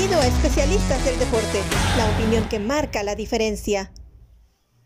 Bienvenido 0.00 0.22
a 0.22 0.34
Especialistas 0.34 1.04
del 1.04 1.18
Deporte, 1.18 1.60
la 1.98 2.10
opinión 2.10 2.48
que 2.48 2.58
marca 2.58 3.02
la 3.02 3.14
diferencia. 3.14 3.92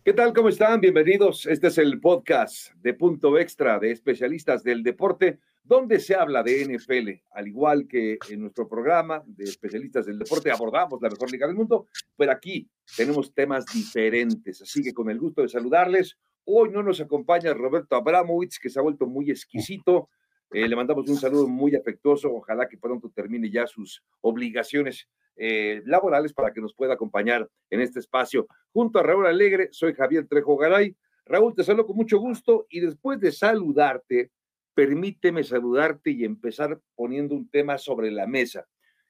¿Qué 0.04 0.12
tal? 0.12 0.32
¿Cómo 0.34 0.48
están? 0.48 0.80
Bienvenidos. 0.80 1.46
Este 1.46 1.68
es 1.68 1.78
el 1.78 2.00
podcast 2.00 2.74
de 2.82 2.94
Punto 2.94 3.38
Extra 3.38 3.78
de 3.78 3.92
Especialistas 3.92 4.64
del 4.64 4.82
Deporte, 4.82 5.38
donde 5.62 6.00
se 6.00 6.16
habla 6.16 6.42
de 6.42 6.66
NFL. 6.66 7.10
Al 7.30 7.46
igual 7.46 7.86
que 7.86 8.18
en 8.28 8.40
nuestro 8.40 8.68
programa 8.68 9.22
de 9.24 9.44
Especialistas 9.44 10.04
del 10.04 10.18
Deporte 10.18 10.50
abordamos 10.50 11.00
la 11.00 11.10
mejor 11.10 11.30
liga 11.30 11.46
del 11.46 11.54
mundo, 11.54 11.86
pero 12.16 12.32
aquí 12.32 12.68
tenemos 12.96 13.32
temas 13.32 13.66
diferentes. 13.72 14.62
Así 14.62 14.82
que 14.82 14.92
con 14.92 15.10
el 15.10 15.20
gusto 15.20 15.42
de 15.42 15.48
saludarles, 15.48 16.18
hoy 16.44 16.70
no 16.70 16.82
nos 16.82 17.00
acompaña 17.00 17.54
Roberto 17.54 17.94
Abramowitz, 17.94 18.58
que 18.58 18.68
se 18.68 18.80
ha 18.80 18.82
vuelto 18.82 19.06
muy 19.06 19.30
exquisito. 19.30 20.08
Eh, 20.50 20.68
le 20.68 20.76
mandamos 20.76 21.08
un 21.08 21.16
saludo 21.16 21.46
muy 21.48 21.74
afectuoso. 21.74 22.32
Ojalá 22.32 22.68
que 22.68 22.78
pronto 22.78 23.10
termine 23.10 23.50
ya 23.50 23.66
sus 23.66 24.02
obligaciones 24.20 25.08
eh, 25.36 25.82
laborales 25.84 26.32
para 26.32 26.52
que 26.52 26.60
nos 26.60 26.74
pueda 26.74 26.94
acompañar 26.94 27.48
en 27.70 27.80
este 27.80 27.98
espacio. 27.98 28.46
Junto 28.72 28.98
a 28.98 29.02
Raúl 29.02 29.26
Alegre, 29.26 29.68
soy 29.72 29.94
Javier 29.94 30.26
Trejo 30.28 30.56
Garay. 30.56 30.94
Raúl, 31.26 31.54
te 31.54 31.64
saludo 31.64 31.86
con 31.86 31.96
mucho 31.96 32.18
gusto 32.18 32.66
y 32.68 32.80
después 32.80 33.18
de 33.18 33.32
saludarte, 33.32 34.30
permíteme 34.74 35.42
saludarte 35.42 36.10
y 36.10 36.24
empezar 36.24 36.78
poniendo 36.94 37.34
un 37.34 37.48
tema 37.48 37.78
sobre 37.78 38.10
la 38.10 38.26
mesa. 38.26 38.66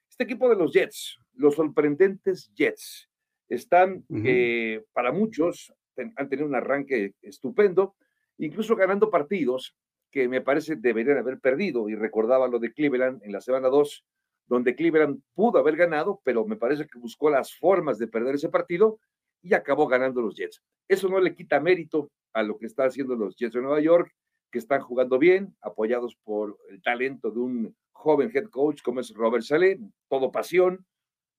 Este 0.09 0.23
equipo 0.23 0.49
de 0.49 0.55
los 0.55 0.73
Jets, 0.73 1.19
los 1.33 1.55
sorprendentes 1.55 2.51
Jets, 2.55 3.09
están 3.49 4.03
eh, 4.23 4.83
para 4.93 5.11
muchos, 5.11 5.73
han 6.15 6.29
tenido 6.29 6.47
un 6.47 6.55
arranque 6.55 7.13
estupendo, 7.21 7.95
incluso 8.37 8.75
ganando 8.75 9.09
partidos 9.09 9.75
que 10.15 10.29
me 10.29 10.39
parece 10.39 10.77
deberían 10.77 11.17
haber 11.17 11.41
perdido. 11.41 11.89
Y 11.89 11.95
recordaba 11.95 12.47
lo 12.47 12.57
de 12.57 12.71
Cleveland 12.71 13.21
en 13.21 13.33
la 13.33 13.41
semana 13.41 13.67
2, 13.67 14.05
donde 14.47 14.73
Cleveland 14.73 15.21
pudo 15.33 15.59
haber 15.59 15.75
ganado, 15.75 16.21
pero 16.23 16.45
me 16.45 16.55
parece 16.55 16.87
que 16.87 16.97
buscó 16.97 17.29
las 17.29 17.53
formas 17.53 17.99
de 17.99 18.07
perder 18.07 18.35
ese 18.35 18.47
partido 18.47 18.97
y 19.41 19.53
acabó 19.53 19.87
ganando 19.87 20.21
los 20.21 20.33
Jets. 20.37 20.63
Eso 20.87 21.09
no 21.09 21.19
le 21.19 21.35
quita 21.35 21.59
mérito 21.59 22.09
a 22.31 22.43
lo 22.43 22.57
que 22.57 22.65
están 22.65 22.87
haciendo 22.87 23.13
los 23.17 23.35
Jets 23.35 23.55
de 23.55 23.61
Nueva 23.61 23.81
York, 23.81 24.09
que 24.49 24.59
están 24.59 24.79
jugando 24.79 25.19
bien, 25.19 25.53
apoyados 25.59 26.15
por 26.23 26.57
el 26.69 26.81
talento 26.81 27.29
de 27.29 27.39
un 27.39 27.75
joven 27.91 28.31
head 28.33 28.45
coach 28.45 28.81
como 28.83 29.01
es 29.01 29.13
Robert 29.13 29.43
Saleh, 29.43 29.77
todo 30.07 30.31
pasión. 30.31 30.85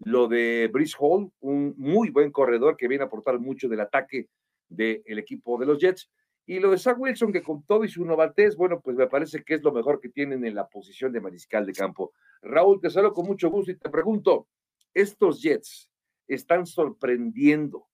Lo 0.00 0.28
de 0.28 0.68
Brice 0.70 0.96
Hall, 1.00 1.32
un 1.40 1.72
muy 1.78 2.10
buen 2.10 2.30
corredor 2.30 2.76
que 2.76 2.88
viene 2.88 3.04
a 3.04 3.06
aportar 3.06 3.38
mucho 3.38 3.70
del 3.70 3.80
ataque 3.80 4.28
del 4.68 5.18
equipo 5.18 5.56
de 5.58 5.64
los 5.64 5.78
Jets. 5.78 6.10
Y 6.48 6.60
lo 6.60 6.70
de 6.70 6.78
Zach 6.78 6.96
Wilson, 6.98 7.32
que 7.32 7.42
con 7.42 7.64
todo 7.64 7.84
y 7.84 7.88
su 7.88 8.04
novatez, 8.04 8.54
bueno, 8.54 8.80
pues 8.80 8.96
me 8.96 9.08
parece 9.08 9.42
que 9.42 9.54
es 9.54 9.62
lo 9.64 9.72
mejor 9.72 10.00
que 10.00 10.08
tienen 10.08 10.44
en 10.44 10.54
la 10.54 10.68
posición 10.68 11.12
de 11.12 11.20
mariscal 11.20 11.66
de 11.66 11.72
campo. 11.72 12.12
Raúl, 12.40 12.80
te 12.80 12.88
saludo 12.88 13.12
con 13.12 13.26
mucho 13.26 13.50
gusto 13.50 13.72
y 13.72 13.76
te 13.76 13.90
pregunto, 13.90 14.46
¿estos 14.94 15.42
Jets 15.42 15.90
están 16.28 16.64
sorprendiendo? 16.64 17.88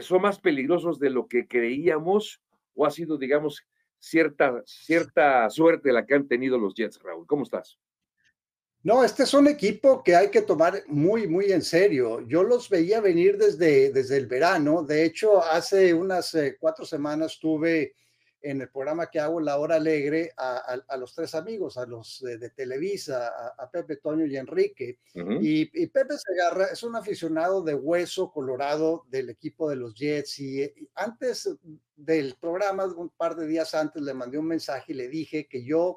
¿Son 0.00 0.22
más 0.22 0.38
peligrosos 0.38 1.00
de 1.00 1.10
lo 1.10 1.26
que 1.26 1.48
creíamos 1.48 2.40
o 2.74 2.86
ha 2.86 2.90
sido, 2.92 3.18
digamos, 3.18 3.66
cierta, 3.98 4.62
cierta 4.66 5.50
suerte 5.50 5.92
la 5.92 6.06
que 6.06 6.14
han 6.14 6.28
tenido 6.28 6.58
los 6.58 6.74
Jets, 6.74 7.02
Raúl? 7.02 7.26
¿Cómo 7.26 7.42
estás? 7.42 7.78
No, 8.84 9.02
este 9.02 9.22
es 9.22 9.32
un 9.32 9.48
equipo 9.48 10.02
que 10.02 10.14
hay 10.14 10.30
que 10.30 10.42
tomar 10.42 10.82
muy, 10.88 11.26
muy 11.26 11.50
en 11.50 11.62
serio. 11.62 12.20
Yo 12.28 12.42
los 12.42 12.68
veía 12.68 13.00
venir 13.00 13.38
desde, 13.38 13.90
desde 13.90 14.18
el 14.18 14.26
verano. 14.26 14.82
De 14.82 15.06
hecho, 15.06 15.42
hace 15.42 15.94
unas 15.94 16.34
eh, 16.34 16.58
cuatro 16.60 16.84
semanas 16.84 17.38
tuve 17.40 17.94
en 18.42 18.60
el 18.60 18.68
programa 18.68 19.10
que 19.10 19.18
hago 19.18 19.40
La 19.40 19.56
Hora 19.58 19.76
Alegre 19.76 20.32
a, 20.36 20.96
los 20.98 21.14
tres 21.14 21.34
amigos, 21.34 21.78
a 21.78 21.86
los 21.86 22.20
de, 22.20 22.50
Televisa, 22.50 23.32
a, 23.56 23.70
Pepe, 23.70 23.96
Toño 23.96 24.26
y 24.26 24.36
Enrique. 24.36 24.98
y, 25.14 25.86
Pepe 25.86 26.18
Segarra 26.18 26.66
es 26.66 26.82
un 26.82 26.94
aficionado 26.94 27.62
de 27.62 27.74
hueso 27.74 28.30
colorado 28.30 29.06
del 29.08 29.30
equipo 29.30 29.70
de 29.70 29.76
los 29.76 29.94
Jets. 29.94 30.40
y 30.40 30.70
antes 30.94 31.56
del 31.96 32.36
programa, 32.38 32.84
un 32.84 33.08
par 33.08 33.34
de 33.34 33.46
días 33.46 33.72
antes, 33.72 34.02
le 34.02 34.12
mandé 34.12 34.36
un 34.36 34.46
mensaje 34.46 34.92
y 34.92 34.96
le 34.96 35.08
dije 35.08 35.48
que 35.48 35.64
yo 35.64 35.96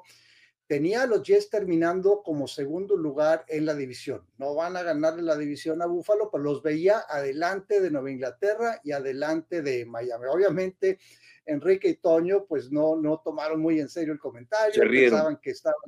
tenía 0.68 1.02
a 1.02 1.06
los 1.06 1.22
Jets 1.22 1.48
terminando 1.48 2.22
como 2.22 2.46
segundo 2.46 2.94
lugar 2.94 3.44
en 3.48 3.64
la 3.64 3.74
división. 3.74 4.22
No 4.36 4.54
van 4.54 4.76
a 4.76 4.82
ganarle 4.82 5.22
la 5.22 5.36
división 5.36 5.80
a 5.80 5.86
Buffalo, 5.86 6.30
pero 6.30 6.44
los 6.44 6.62
veía 6.62 7.04
adelante 7.08 7.80
de 7.80 7.90
Nueva 7.90 8.10
Inglaterra 8.10 8.78
y 8.84 8.92
adelante 8.92 9.62
de 9.62 9.86
Miami. 9.86 10.26
Obviamente, 10.30 10.98
Enrique 11.46 11.88
y 11.88 11.94
Toño, 11.94 12.44
pues 12.44 12.70
no, 12.70 12.96
no 12.96 13.18
tomaron 13.24 13.60
muy 13.60 13.80
en 13.80 13.88
serio 13.88 14.12
el 14.12 14.18
comentario, 14.18 14.82
pensaban 14.82 15.38
que 15.38 15.50
estaban 15.50 15.80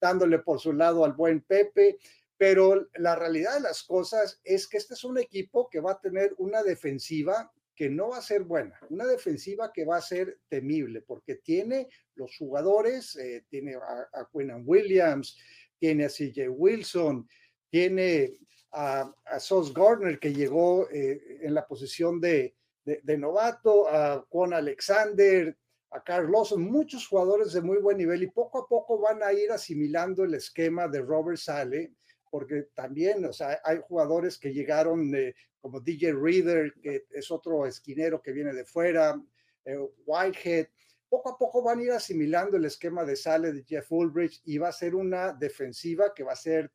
dándole 0.00 0.40
por 0.40 0.58
su 0.58 0.72
lado 0.72 1.04
al 1.04 1.12
buen 1.12 1.40
Pepe, 1.42 1.96
pero 2.36 2.88
la 2.96 3.14
realidad 3.14 3.54
de 3.54 3.60
las 3.60 3.84
cosas 3.84 4.40
es 4.42 4.66
que 4.66 4.76
este 4.76 4.94
es 4.94 5.04
un 5.04 5.18
equipo 5.18 5.70
que 5.70 5.80
va 5.80 5.92
a 5.92 6.00
tener 6.00 6.34
una 6.38 6.64
defensiva 6.64 7.52
que 7.76 7.90
no 7.90 8.08
va 8.08 8.18
a 8.18 8.22
ser 8.22 8.44
buena, 8.44 8.78
una 8.88 9.04
defensiva 9.04 9.70
que 9.72 9.84
va 9.84 9.98
a 9.98 10.02
ser 10.02 10.40
temible, 10.48 11.02
porque 11.02 11.36
tiene 11.36 11.88
los 12.14 12.34
jugadores, 12.36 13.14
eh, 13.16 13.44
tiene 13.50 13.74
a, 13.74 14.08
a 14.12 14.28
Williams, 14.64 15.36
tiene 15.78 16.06
a 16.06 16.08
CJ 16.08 16.48
Wilson, 16.48 17.28
tiene 17.70 18.32
a, 18.72 19.12
a 19.26 19.40
Sos 19.40 19.74
Gardner, 19.74 20.18
que 20.18 20.32
llegó 20.32 20.88
eh, 20.90 21.38
en 21.42 21.54
la 21.54 21.66
posición 21.66 22.20
de, 22.20 22.56
de, 22.84 23.18
novato, 23.18 23.88
a 23.88 24.24
Juan 24.30 24.54
Alexander, 24.54 25.56
a 25.90 26.02
Carlos, 26.02 26.56
muchos 26.56 27.06
jugadores 27.06 27.52
de 27.52 27.60
muy 27.60 27.78
buen 27.78 27.98
nivel 27.98 28.22
y 28.22 28.30
poco 28.30 28.58
a 28.60 28.68
poco 28.68 28.98
van 29.00 29.22
a 29.22 29.32
ir 29.32 29.50
asimilando 29.50 30.24
el 30.24 30.34
esquema 30.34 30.88
de 30.88 31.00
Robert 31.02 31.38
Sale, 31.38 31.92
porque 32.36 32.64
también, 32.74 33.24
o 33.24 33.32
sea, 33.32 33.62
hay 33.64 33.78
jugadores 33.88 34.36
que 34.36 34.52
llegaron 34.52 35.10
de 35.10 35.34
como 35.58 35.80
DJ 35.80 36.12
Reader, 36.12 36.74
que 36.82 37.06
es 37.10 37.30
otro 37.30 37.64
esquinero 37.64 38.20
que 38.20 38.30
viene 38.30 38.52
de 38.52 38.66
fuera, 38.66 39.18
eh, 39.64 39.78
Whitehead. 40.04 40.66
Poco 41.08 41.30
a 41.30 41.38
poco 41.38 41.62
van 41.62 41.78
a 41.78 41.82
ir 41.84 41.92
asimilando 41.92 42.58
el 42.58 42.66
esquema 42.66 43.06
de 43.06 43.16
Sale 43.16 43.54
de 43.54 43.64
Jeff 43.64 43.90
Ulbrich 43.90 44.42
y 44.44 44.58
va 44.58 44.68
a 44.68 44.72
ser 44.72 44.94
una 44.94 45.32
defensiva 45.32 46.12
que 46.12 46.24
va 46.24 46.32
a 46.32 46.36
ser 46.36 46.70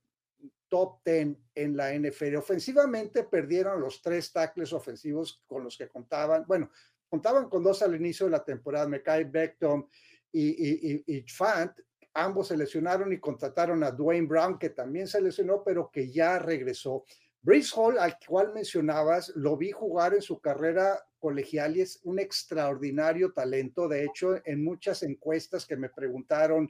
top 0.67 1.03
10 1.05 1.37
en 1.53 1.77
la 1.77 1.93
NFL. 1.93 2.37
Ofensivamente 2.37 3.25
perdieron 3.25 3.81
los 3.81 4.01
tres 4.01 4.33
tackles 4.33 4.73
ofensivos 4.73 5.43
con 5.45 5.63
los 5.63 5.77
que 5.77 5.89
contaban. 5.89 6.43
Bueno, 6.47 6.71
contaban 7.07 7.49
con 7.49 7.61
dos 7.61 7.83
al 7.83 7.95
inicio 7.95 8.25
de 8.25 8.31
la 8.31 8.43
temporada, 8.43 8.87
Mekai 8.87 9.25
Beckton 9.25 9.87
y, 10.31 10.47
y, 10.91 11.03
y 11.05 11.21
Fant. 11.29 11.73
Ambos 12.13 12.49
se 12.49 12.57
lesionaron 12.57 13.13
y 13.13 13.19
contrataron 13.19 13.83
a 13.83 13.91
Dwayne 13.91 14.27
Brown, 14.27 14.59
que 14.59 14.69
también 14.69 15.07
se 15.07 15.21
lesionó, 15.21 15.63
pero 15.63 15.89
que 15.91 16.11
ya 16.11 16.39
regresó. 16.39 17.05
Brice 17.41 17.73
Hall, 17.75 17.97
al 17.97 18.17
cual 18.27 18.53
mencionabas, 18.53 19.31
lo 19.35 19.57
vi 19.57 19.71
jugar 19.71 20.13
en 20.13 20.21
su 20.21 20.39
carrera 20.39 21.03
colegial 21.19 21.77
y 21.77 21.81
es 21.81 21.99
un 22.03 22.19
extraordinario 22.19 23.31
talento. 23.31 23.87
De 23.87 24.03
hecho, 24.03 24.35
en 24.45 24.63
muchas 24.63 25.03
encuestas 25.03 25.65
que 25.65 25.77
me 25.77 25.89
preguntaron 25.89 26.69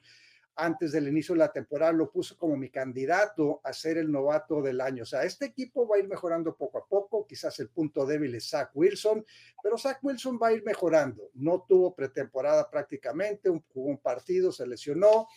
antes 0.56 0.92
del 0.92 1.08
inicio 1.08 1.34
de 1.34 1.40
la 1.40 1.52
temporada, 1.52 1.92
lo 1.92 2.12
puse 2.12 2.36
como 2.36 2.56
mi 2.58 2.70
candidato 2.70 3.62
a 3.64 3.74
ser 3.74 3.98
el 3.98 4.12
novato 4.12 4.62
del 4.62 4.82
año. 4.82 5.04
O 5.04 5.06
sea, 5.06 5.24
este 5.24 5.46
equipo 5.46 5.88
va 5.88 5.96
a 5.96 6.00
ir 6.00 6.08
mejorando 6.08 6.56
poco 6.56 6.78
a 6.78 6.86
poco. 6.86 7.26
Quizás 7.26 7.60
el 7.60 7.70
punto 7.70 8.06
débil 8.06 8.36
es 8.36 8.50
Zach 8.50 8.72
Wilson, 8.74 9.26
pero 9.64 9.78
Zach 9.78 10.00
Wilson 10.04 10.40
va 10.42 10.48
a 10.48 10.54
ir 10.54 10.64
mejorando. 10.64 11.30
No 11.36 11.66
tuvo 11.68 11.96
pretemporada 11.96 12.70
prácticamente, 12.70 13.50
jugó 13.74 13.90
un 13.90 14.00
partido, 14.00 14.52
se 14.52 14.68
lesionó, 14.68 15.28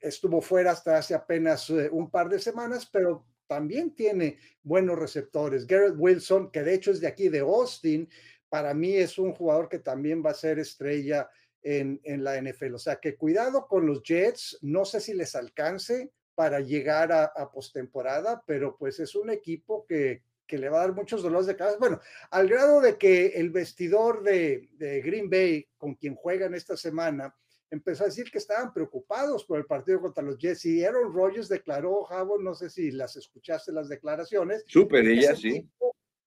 estuvo 0.00 0.40
fuera 0.40 0.70
hasta 0.70 0.98
hace 0.98 1.14
apenas 1.14 1.68
eh, 1.70 1.88
un 1.90 2.10
par 2.10 2.28
de 2.28 2.38
semanas, 2.38 2.86
pero 2.86 3.26
también 3.46 3.94
tiene 3.94 4.38
buenos 4.62 4.98
receptores. 4.98 5.66
Garrett 5.66 5.96
Wilson, 5.96 6.50
que 6.50 6.62
de 6.62 6.74
hecho 6.74 6.90
es 6.90 7.00
de 7.00 7.08
aquí, 7.08 7.28
de 7.28 7.40
Austin, 7.40 8.08
para 8.48 8.72
mí 8.74 8.94
es 8.94 9.18
un 9.18 9.32
jugador 9.32 9.68
que 9.68 9.78
también 9.78 10.22
va 10.24 10.30
a 10.30 10.34
ser 10.34 10.58
estrella 10.58 11.28
en, 11.68 12.00
en 12.04 12.24
la 12.24 12.40
NFL. 12.40 12.74
O 12.74 12.78
sea 12.78 12.96
que 12.96 13.16
cuidado 13.16 13.66
con 13.66 13.86
los 13.86 14.02
Jets, 14.02 14.58
no 14.62 14.86
sé 14.86 15.00
si 15.00 15.12
les 15.12 15.34
alcance 15.34 16.10
para 16.34 16.60
llegar 16.60 17.12
a, 17.12 17.24
a 17.24 17.50
postemporada, 17.50 18.42
pero 18.46 18.76
pues 18.78 19.00
es 19.00 19.14
un 19.14 19.28
equipo 19.28 19.84
que, 19.86 20.22
que 20.46 20.56
le 20.56 20.70
va 20.70 20.78
a 20.78 20.86
dar 20.86 20.94
muchos 20.94 21.22
dolores 21.22 21.46
de 21.46 21.56
cabeza. 21.56 21.78
Bueno, 21.78 22.00
al 22.30 22.48
grado 22.48 22.80
de 22.80 22.96
que 22.96 23.26
el 23.28 23.50
vestidor 23.50 24.22
de, 24.22 24.70
de 24.72 25.02
Green 25.02 25.28
Bay, 25.28 25.66
con 25.76 25.94
quien 25.94 26.14
juegan 26.14 26.54
esta 26.54 26.74
semana, 26.74 27.34
empezó 27.70 28.04
a 28.04 28.06
decir 28.06 28.30
que 28.30 28.38
estaban 28.38 28.72
preocupados 28.72 29.44
por 29.44 29.58
el 29.58 29.66
partido 29.66 30.00
contra 30.00 30.22
los 30.22 30.38
Jets 30.38 30.64
y 30.64 30.82
Aaron 30.82 31.12
Rodgers 31.12 31.50
declaró, 31.50 32.04
Javo, 32.04 32.38
no 32.38 32.54
sé 32.54 32.70
si 32.70 32.92
las 32.92 33.14
escuchaste 33.16 33.72
las 33.72 33.90
declaraciones. 33.90 34.64
Súper, 34.66 35.06
ella 35.06 35.36
sí. 35.36 35.68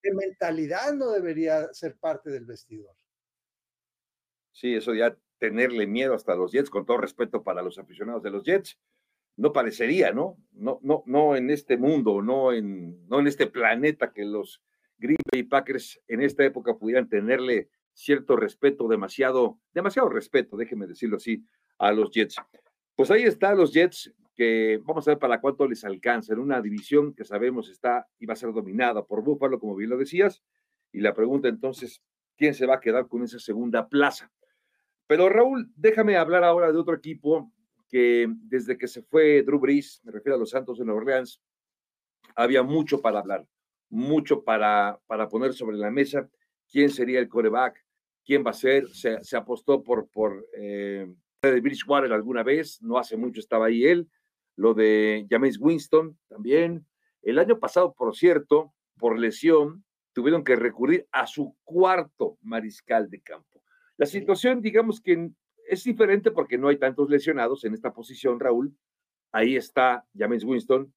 De 0.03 0.13
mentalidad 0.13 0.93
no 0.93 1.11
debería 1.11 1.73
ser 1.73 1.95
parte 1.95 2.29
del 2.29 2.45
vestidor. 2.45 2.95
Sí, 4.51 4.75
eso 4.75 4.93
ya 4.93 5.15
tenerle 5.41 5.87
miedo 5.87 6.13
hasta 6.13 6.35
los 6.35 6.51
Jets, 6.51 6.69
con 6.69 6.85
todo 6.85 6.97
respeto 6.97 7.41
para 7.41 7.63
los 7.63 7.79
aficionados 7.79 8.21
de 8.21 8.29
los 8.29 8.43
Jets, 8.43 8.77
no 9.37 9.51
parecería, 9.51 10.11
¿no? 10.11 10.37
No, 10.51 10.79
no, 10.83 11.01
no 11.07 11.35
en 11.35 11.49
este 11.49 11.77
mundo, 11.77 12.21
no 12.21 12.53
en, 12.53 13.07
no 13.07 13.19
en 13.19 13.25
este 13.25 13.47
planeta 13.47 14.13
que 14.13 14.23
los 14.23 14.61
Green 14.99 15.17
Bay 15.31 15.41
Packers 15.41 15.99
en 16.07 16.21
esta 16.21 16.45
época 16.45 16.77
pudieran 16.77 17.09
tenerle 17.09 17.69
cierto 17.91 18.35
respeto, 18.35 18.87
demasiado, 18.87 19.57
demasiado 19.73 20.09
respeto, 20.09 20.57
déjeme 20.57 20.85
decirlo 20.85 21.17
así, 21.17 21.43
a 21.79 21.91
los 21.91 22.11
Jets. 22.11 22.35
Pues 22.95 23.09
ahí 23.09 23.23
está 23.23 23.55
los 23.55 23.73
Jets 23.73 24.13
que 24.35 24.79
vamos 24.83 25.07
a 25.07 25.11
ver 25.11 25.17
para 25.17 25.41
cuánto 25.41 25.67
les 25.67 25.83
alcanza 25.83 26.33
en 26.33 26.39
una 26.39 26.61
división 26.61 27.15
que 27.15 27.25
sabemos 27.25 27.67
está 27.67 28.07
y 28.19 28.27
va 28.27 28.33
a 28.33 28.37
ser 28.37 28.53
dominada 28.53 29.03
por 29.03 29.23
Búfalo, 29.23 29.59
como 29.59 29.75
bien 29.75 29.89
lo 29.89 29.97
decías. 29.97 30.43
Y 30.91 30.99
la 30.99 31.15
pregunta 31.15 31.47
entonces, 31.47 32.03
¿quién 32.37 32.53
se 32.53 32.67
va 32.67 32.75
a 32.75 32.79
quedar 32.79 33.07
con 33.07 33.23
esa 33.23 33.39
segunda 33.39 33.89
plaza? 33.89 34.31
Pero 35.11 35.27
Raúl, 35.27 35.69
déjame 35.75 36.15
hablar 36.15 36.45
ahora 36.45 36.71
de 36.71 36.77
otro 36.77 36.95
equipo 36.95 37.51
que 37.89 38.27
desde 38.43 38.77
que 38.77 38.87
se 38.87 39.03
fue 39.03 39.43
Drew 39.43 39.59
Brees, 39.59 39.99
me 40.05 40.11
refiero 40.13 40.37
a 40.37 40.39
los 40.39 40.51
Santos 40.51 40.79
de 40.79 40.85
Nueva 40.85 41.01
Orleans, 41.01 41.41
había 42.33 42.63
mucho 42.63 43.01
para 43.01 43.19
hablar, 43.19 43.45
mucho 43.89 44.41
para, 44.45 45.01
para 45.07 45.27
poner 45.27 45.51
sobre 45.51 45.75
la 45.75 45.91
mesa 45.91 46.29
quién 46.71 46.89
sería 46.89 47.19
el 47.19 47.27
coreback, 47.27 47.85
quién 48.23 48.41
va 48.47 48.51
a 48.51 48.53
ser. 48.53 48.87
Se, 48.87 49.21
se 49.21 49.35
apostó 49.35 49.83
por, 49.83 50.07
por 50.07 50.47
eh, 50.55 51.13
Bridgewater 51.41 52.13
alguna 52.13 52.43
vez, 52.43 52.81
no 52.81 52.97
hace 52.97 53.17
mucho 53.17 53.41
estaba 53.41 53.65
ahí 53.65 53.83
él. 53.83 54.09
Lo 54.55 54.73
de 54.73 55.27
James 55.29 55.57
Winston 55.59 56.17
también. 56.29 56.87
El 57.21 57.37
año 57.37 57.59
pasado, 57.59 57.93
por 57.93 58.15
cierto, 58.15 58.73
por 58.97 59.19
lesión, 59.19 59.83
tuvieron 60.13 60.45
que 60.45 60.55
recurrir 60.55 61.05
a 61.11 61.27
su 61.27 61.53
cuarto 61.65 62.37
mariscal 62.41 63.09
de 63.09 63.19
campo. 63.19 63.50
La 64.01 64.07
situación, 64.07 64.63
digamos 64.63 64.99
que 64.99 65.29
es 65.67 65.83
diferente 65.83 66.31
porque 66.31 66.57
no 66.57 66.69
hay 66.69 66.77
tantos 66.77 67.07
lesionados 67.07 67.63
en 67.65 67.75
esta 67.75 67.93
posición, 67.93 68.39
Raúl. 68.39 68.75
Ahí 69.31 69.55
está 69.55 70.03
James 70.17 70.43
Winston. 70.43 70.91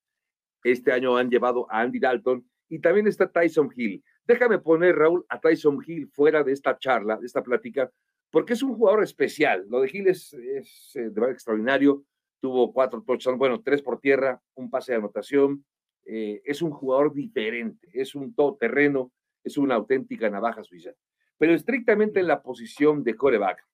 Este 0.62 0.90
año 0.90 1.14
han 1.14 1.28
llevado 1.28 1.70
a 1.70 1.82
Andy 1.82 1.98
Dalton 1.98 2.48
y 2.66 2.78
también 2.78 3.06
está 3.06 3.30
Tyson 3.30 3.68
Hill. 3.76 4.02
Déjame 4.24 4.58
poner, 4.58 4.96
Raúl, 4.96 5.26
a 5.28 5.38
Tyson 5.38 5.84
Hill 5.86 6.08
fuera 6.14 6.42
de 6.42 6.52
esta 6.52 6.78
charla, 6.78 7.18
de 7.18 7.26
esta 7.26 7.42
plática, 7.42 7.92
porque 8.30 8.54
es 8.54 8.62
un 8.62 8.74
jugador 8.74 9.02
especial. 9.02 9.66
Lo 9.68 9.82
de 9.82 9.90
Hill 9.92 10.08
es, 10.08 10.32
es 10.32 10.92
eh, 10.94 11.02
de 11.02 11.10
verdad 11.10 11.32
extraordinario. 11.32 12.06
Tuvo 12.40 12.72
cuatro 12.72 13.02
touchdowns, 13.02 13.38
bueno, 13.38 13.60
tres 13.62 13.82
por 13.82 14.00
tierra, 14.00 14.40
un 14.54 14.70
pase 14.70 14.92
de 14.92 14.98
anotación. 15.00 15.62
Eh, 16.06 16.40
es 16.42 16.62
un 16.62 16.70
jugador 16.70 17.12
diferente, 17.12 17.86
es 17.92 18.14
un 18.14 18.34
todoterreno, 18.34 19.12
es 19.42 19.58
una 19.58 19.74
auténtica 19.74 20.30
navaja 20.30 20.64
suiza. 20.64 20.92
Pero 21.38 21.54
estrictamente 21.54 22.20
en 22.20 22.28
la 22.28 22.42
posición 22.42 23.02
de 23.02 23.16
coreback, 23.16 23.66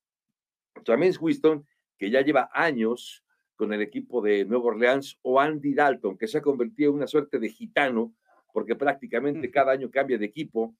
James 0.85 1.21
Winston, 1.21 1.67
que 1.99 2.11
ya 2.11 2.23
lleva 2.23 2.51
años 2.53 3.25
con 3.57 3.73
el 3.73 3.83
equipo 3.83 4.23
de 4.23 4.47
Nueva 4.47 4.67
Orleans, 4.67 5.19
o 5.23 5.39
Andy 5.39 5.75
Dalton, 5.75 6.17
que 6.17 6.27
se 6.27 6.39
ha 6.39 6.43
convertido 6.43 6.91
en 6.91 6.97
una 6.97 7.07
suerte 7.07 7.39
de 7.39 7.51
gitano 7.51 8.15
porque 8.53 8.75
prácticamente 8.75 9.51
cada 9.51 9.73
año 9.73 9.91
cambia 9.91 10.19
de 10.19 10.27
equipo. 10.27 10.75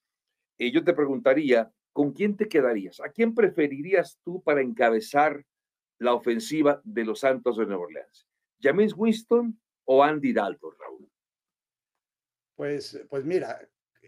Y 0.59 0.71
yo 0.71 0.82
te 0.85 0.94
preguntaría, 0.94 1.71
¿con 1.93 2.12
quién 2.12 2.37
te 2.37 2.49
quedarías? 2.49 3.00
¿A 3.00 3.11
quién 3.11 3.35
preferirías 3.35 4.19
tú 4.25 4.43
para 4.43 4.62
encabezar 4.62 5.44
la 5.99 6.15
ofensiva 6.15 6.81
de 6.85 7.05
los 7.05 7.21
Santos 7.21 7.56
de 7.56 7.67
Nueva 7.67 7.82
Orleans? 7.82 8.27
¿James 8.61 8.94
Winston 8.97 9.59
o 9.85 10.03
Andy 10.03 10.32
Dalton, 10.32 10.75
Raúl? 10.79 11.11
Pues, 12.56 13.00
pues 13.09 13.25
mira, 13.25 13.59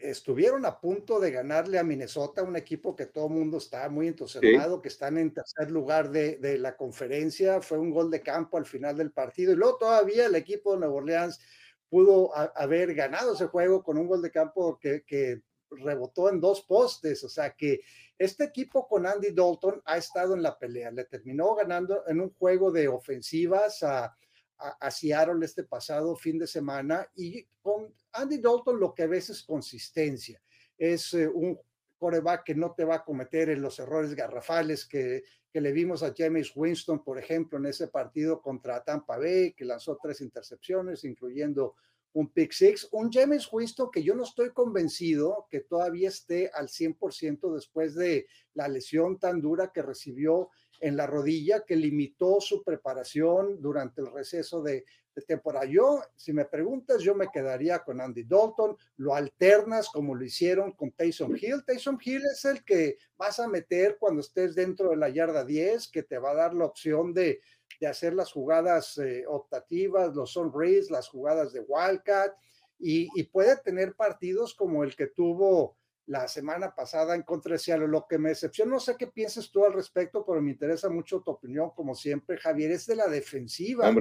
estuvieron 0.03 0.67
a 0.67 0.81
punto 0.81 1.21
de 1.21 1.31
ganarle 1.31 1.79
a 1.79 1.85
Minnesota, 1.85 2.43
un 2.43 2.57
equipo 2.57 2.97
que 2.97 3.07
todo 3.07 3.27
el 3.27 3.35
mundo 3.35 3.59
está 3.59 3.89
muy 3.89 4.09
entusiasmado, 4.09 4.83
que 4.83 4.89
están 4.89 5.17
en 5.19 5.33
tercer 5.33 5.71
lugar 5.71 6.11
de, 6.11 6.37
de, 6.37 6.59
la 6.59 6.77
conferencia. 6.77 7.61
Fue 7.61 7.79
un 7.79 7.91
gol 7.91 8.11
de 8.11 8.21
campo 8.21 8.59
al 8.59 8.67
final 8.67 8.97
del 8.97 9.13
partido. 9.13 9.53
Y 9.53 9.57
luego 9.57 9.79
todavía 9.79 10.27
el 10.27 10.35
equipo 10.35 10.73
de 10.73 10.81
Nueva 10.81 10.95
Orleans 10.95 11.41
pudo 11.89 12.35
haber 12.35 12.95
ganado 12.95 13.35
ese 13.35 13.47
juego 13.47 13.83
con 13.83 13.99
un 13.99 14.07
gol 14.07 14.23
de 14.23 14.31
campo 14.31 14.79
que, 14.79 15.05
que, 15.05 15.43
rebotó 15.71 16.29
en 16.29 16.41
dos 16.41 16.63
postes. 16.63 17.25
O 17.25 17.29
sea 17.29 17.55
que 17.55 17.81
este 18.19 18.45
equipo 18.45 18.87
con 18.87 19.07
Andy 19.07 19.33
Dalton 19.33 19.81
ha 19.85 19.97
estado 19.97 20.35
en 20.35 20.43
la 20.43 20.59
pelea. 20.59 20.91
Le 20.91 21.05
terminó 21.05 21.55
ganando 21.55 22.07
en 22.07 22.21
un 22.21 22.31
juego 22.35 22.71
de 22.71 22.89
ofensivas 22.89 23.83
a, 23.83 24.15
a 24.59 24.91
Seattle 24.91 25.45
este 25.45 25.65
pasado 25.65 26.15
fin 26.15 26.39
de 26.39 26.47
semana. 26.47 27.09
Y 27.15 27.47
con 27.63 27.95
Andy 28.13 28.39
Dalton 28.39 28.79
lo 28.79 28.95
que 28.95 29.07
ves 29.07 29.31
es 29.31 29.43
consistencia. 29.43 30.43
Es 30.77 31.15
eh, 31.15 31.29
un 31.29 31.59
coreback 31.99 32.45
que 32.45 32.55
no 32.55 32.73
te 32.73 32.85
va 32.85 32.97
a 32.97 33.05
cometer 33.05 33.51
en 33.51 33.63
los 33.63 33.79
errores 33.79 34.15
garrafales 34.15 34.87
que, 34.87 35.23
que, 35.51 35.61
le 35.61 35.73
vimos 35.73 36.03
a 36.03 36.13
James 36.17 36.53
Winston, 36.55 37.05
por 37.05 37.19
ejemplo, 37.19 37.59
en 37.59 37.67
ese 37.67 37.89
partido 37.89 38.43
contra 38.43 38.83
Tampa 38.83 39.19
Bay, 39.19 39.53
que 39.53 39.65
lanzó 39.65 39.99
tres 40.03 40.21
intercepciones, 40.21 41.05
incluyendo 41.05 41.77
un 42.15 42.29
pick 42.31 42.53
six. 42.53 42.89
Un 42.93 43.11
James 43.11 43.49
Winston 43.51 43.91
que 43.91 44.03
yo 44.03 44.15
no 44.15 44.25
estoy 44.25 44.51
convencido 44.51 45.47
que 45.51 45.61
todavía 45.61 46.09
esté 46.09 46.51
al 46.53 46.69
100% 46.69 47.55
después 47.55 47.95
de 47.95 48.27
la 48.55 48.69
lesión 48.69 49.19
tan 49.19 49.41
dura 49.41 49.73
que 49.73 49.83
recibió 49.83 50.51
en 50.83 50.97
la 50.97 51.07
rodilla, 51.07 51.65
que 51.65 51.77
limitó 51.77 52.41
su 52.41 52.65
preparación 52.65 53.63
durante 53.63 54.01
el 54.01 54.13
receso 54.13 54.63
de, 54.63 54.85
temporada. 55.27 55.67
Yo, 55.67 56.01
si 56.17 56.33
me 56.33 56.47
preguntas, 56.47 57.03
yo 57.03 57.15
me 57.15 57.29
quedaría 57.29 57.81
con 57.81 58.01
Andy 58.01 58.25
Dalton, 58.25 58.77
lo 58.97 59.15
alternas 59.15 59.91
como 59.91 60.15
lo 60.15 60.25
hicieron 60.25 60.73
con 60.73 60.91
Tyson 60.91 61.37
Hill. 61.39 61.65
Tyson 61.67 61.99
Hill 62.03 62.23
es 62.33 62.47
el 62.47 62.65
que 62.65 62.97
vas 63.17 63.39
a 63.39 63.47
meter 63.47 63.99
cuando 64.01 64.23
estés 64.23 64.55
dentro 64.55 64.89
de 64.89 64.97
la 64.97 65.11
yarda 65.11 65.45
10, 65.45 65.89
que 65.89 66.03
te 66.03 66.19
va 66.19 66.31
a 66.31 66.35
dar 66.35 66.55
la 66.55 66.65
opción 66.65 67.13
de, 67.13 67.41
de 67.79 67.87
hacer 67.87 68.15
las 68.15 68.33
jugadas 68.33 68.97
eh, 68.99 69.25
optativas, 69.29 70.15
los 70.15 70.35
race, 70.53 70.87
las 70.89 71.09
jugadas 71.09 71.53
de 71.53 71.61
Wildcat, 71.61 72.35
y, 72.79 73.09
y, 73.15 73.25
puede 73.25 73.57
tener 73.59 73.95
partidos 73.95 74.55
como 74.55 74.83
el 74.83 74.97
que 74.97 75.07
tuvo 75.07 75.77
la 76.07 76.27
semana 76.29 76.75
pasada 76.75 77.15
en 77.15 77.23
contra 77.23 77.53
de 77.53 77.59
Seattle. 77.59 77.89
Lo 77.89 78.07
que 78.07 78.19
me 78.19 78.31
decepciona, 78.31 78.73
no 78.73 78.81
sé 78.81 78.97
qué 78.97 79.07
piensas 79.07 79.51
tú 79.51 79.65
al 79.65 79.73
respecto, 79.73 80.25
pero 80.25 80.41
me 80.41 80.51
interesa 80.51 80.89
mucho 80.89 81.21
tu 81.21 81.31
opinión, 81.31 81.71
como 81.71 81.95
siempre, 81.95 82.37
Javier, 82.39 82.73
es 82.73 82.87
de 82.87 82.97
la 82.97 83.09
defensiva. 83.09 83.93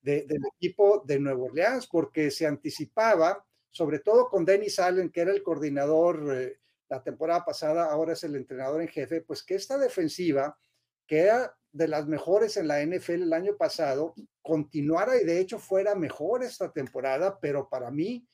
De, 0.00 0.24
del 0.26 0.42
equipo 0.56 1.04
de 1.06 1.20
Nueva 1.20 1.44
Orleans, 1.44 1.86
porque 1.86 2.32
se 2.32 2.44
anticipaba, 2.44 3.46
sobre 3.70 4.00
todo 4.00 4.28
con 4.28 4.44
Dennis 4.44 4.80
Allen, 4.80 5.10
que 5.10 5.20
era 5.20 5.30
el 5.30 5.44
coordinador 5.44 6.36
eh, 6.36 6.58
la 6.88 7.02
temporada 7.02 7.44
pasada, 7.44 7.84
ahora 7.84 8.12
es 8.12 8.24
el 8.24 8.34
entrenador 8.34 8.82
en 8.82 8.88
jefe, 8.88 9.22
pues 9.22 9.42
que 9.42 9.54
esta 9.54 9.78
defensiva, 9.78 10.58
que 11.06 11.20
era 11.20 11.56
de 11.72 11.88
las 11.88 12.06
mejores 12.06 12.58
en 12.58 12.68
la 12.68 12.84
NFL 12.84 13.22
el 13.22 13.32
año 13.32 13.56
pasado, 13.56 14.14
continuara 14.42 15.16
y 15.16 15.24
de 15.24 15.40
hecho 15.40 15.58
fuera 15.58 15.94
mejor 15.94 16.42
esta 16.42 16.70
temporada, 16.70 17.38
pero 17.40 17.68
para 17.70 17.90
mí, 17.90 18.28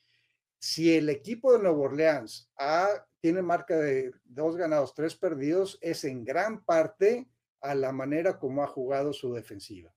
si 0.59 0.93
el 0.93 1.09
equipo 1.09 1.53
de 1.53 1.59
Nueva 1.59 1.79
Orleans 1.79 2.51
ha, 2.57 2.89
tiene 3.21 3.41
marca 3.41 3.77
de 3.77 4.11
dos 4.25 4.55
ganados, 4.55 4.93
tres 4.93 5.15
perdidos, 5.15 5.77
es 5.81 6.03
en 6.03 6.23
gran 6.23 6.63
parte 6.63 7.27
a 7.61 7.75
la 7.75 7.91
manera 7.91 8.39
como 8.39 8.63
ha 8.63 8.67
jugado 8.67 9.13
su 9.13 9.33
defensiva. 9.33 9.93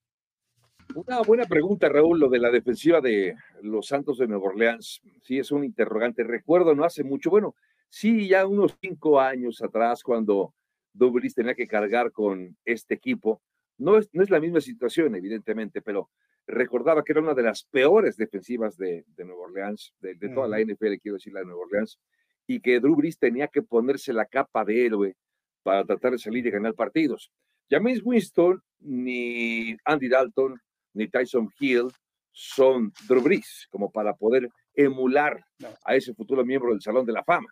Una 0.94 1.22
buena 1.22 1.46
pregunta, 1.46 1.88
Raúl, 1.88 2.18
lo 2.20 2.28
de 2.28 2.38
la 2.38 2.50
defensiva 2.50 3.00
de 3.00 3.36
los 3.62 3.86
Santos 3.86 4.18
de 4.18 4.26
Nueva 4.26 4.48
Orleans. 4.48 5.00
Sí, 5.22 5.38
es 5.38 5.50
un 5.50 5.64
interrogante. 5.64 6.22
Recuerdo 6.22 6.74
no 6.74 6.84
hace 6.84 7.02
mucho, 7.02 7.30
bueno, 7.30 7.54
sí, 7.88 8.28
ya 8.28 8.46
unos 8.46 8.76
cinco 8.80 9.20
años 9.20 9.62
atrás, 9.62 10.02
cuando 10.02 10.54
Dubris 10.92 11.34
tenía 11.34 11.54
que 11.54 11.66
cargar 11.66 12.12
con 12.12 12.56
este 12.64 12.94
equipo. 12.94 13.40
No 13.78 13.96
es, 13.96 14.08
no 14.12 14.22
es 14.22 14.28
la 14.28 14.40
misma 14.40 14.60
situación, 14.60 15.14
evidentemente, 15.14 15.80
pero 15.80 16.10
recordaba 16.46 17.02
que 17.02 17.12
era 17.12 17.22
una 17.22 17.34
de 17.34 17.42
las 17.42 17.64
peores 17.64 18.16
defensivas 18.16 18.76
de, 18.76 19.04
de 19.16 19.24
Nueva 19.24 19.44
Orleans, 19.44 19.94
de, 20.00 20.14
de 20.14 20.28
toda 20.28 20.48
la 20.48 20.60
NFL, 20.60 20.96
quiero 21.00 21.14
decir, 21.14 21.32
la 21.32 21.40
de 21.40 21.46
Nueva 21.46 21.62
Orleans, 21.62 21.98
y 22.46 22.60
que 22.60 22.80
Drew 22.80 22.96
Brees 22.96 23.18
tenía 23.18 23.48
que 23.48 23.62
ponerse 23.62 24.12
la 24.12 24.26
capa 24.26 24.64
de 24.64 24.86
héroe 24.86 25.16
para 25.62 25.84
tratar 25.84 26.12
de 26.12 26.18
salir 26.18 26.46
y 26.46 26.50
ganar 26.50 26.74
partidos. 26.74 27.30
James 27.70 28.00
Winston, 28.04 28.60
ni 28.80 29.76
Andy 29.84 30.08
Dalton, 30.08 30.60
ni 30.94 31.08
Tyson 31.08 31.48
Hill 31.58 31.88
son 32.32 32.92
Drew 33.08 33.22
Brees, 33.22 33.68
como 33.70 33.90
para 33.90 34.14
poder 34.14 34.48
emular 34.74 35.44
a 35.84 35.94
ese 35.94 36.14
futuro 36.14 36.44
miembro 36.44 36.70
del 36.70 36.80
Salón 36.80 37.06
de 37.06 37.12
la 37.12 37.24
Fama. 37.24 37.48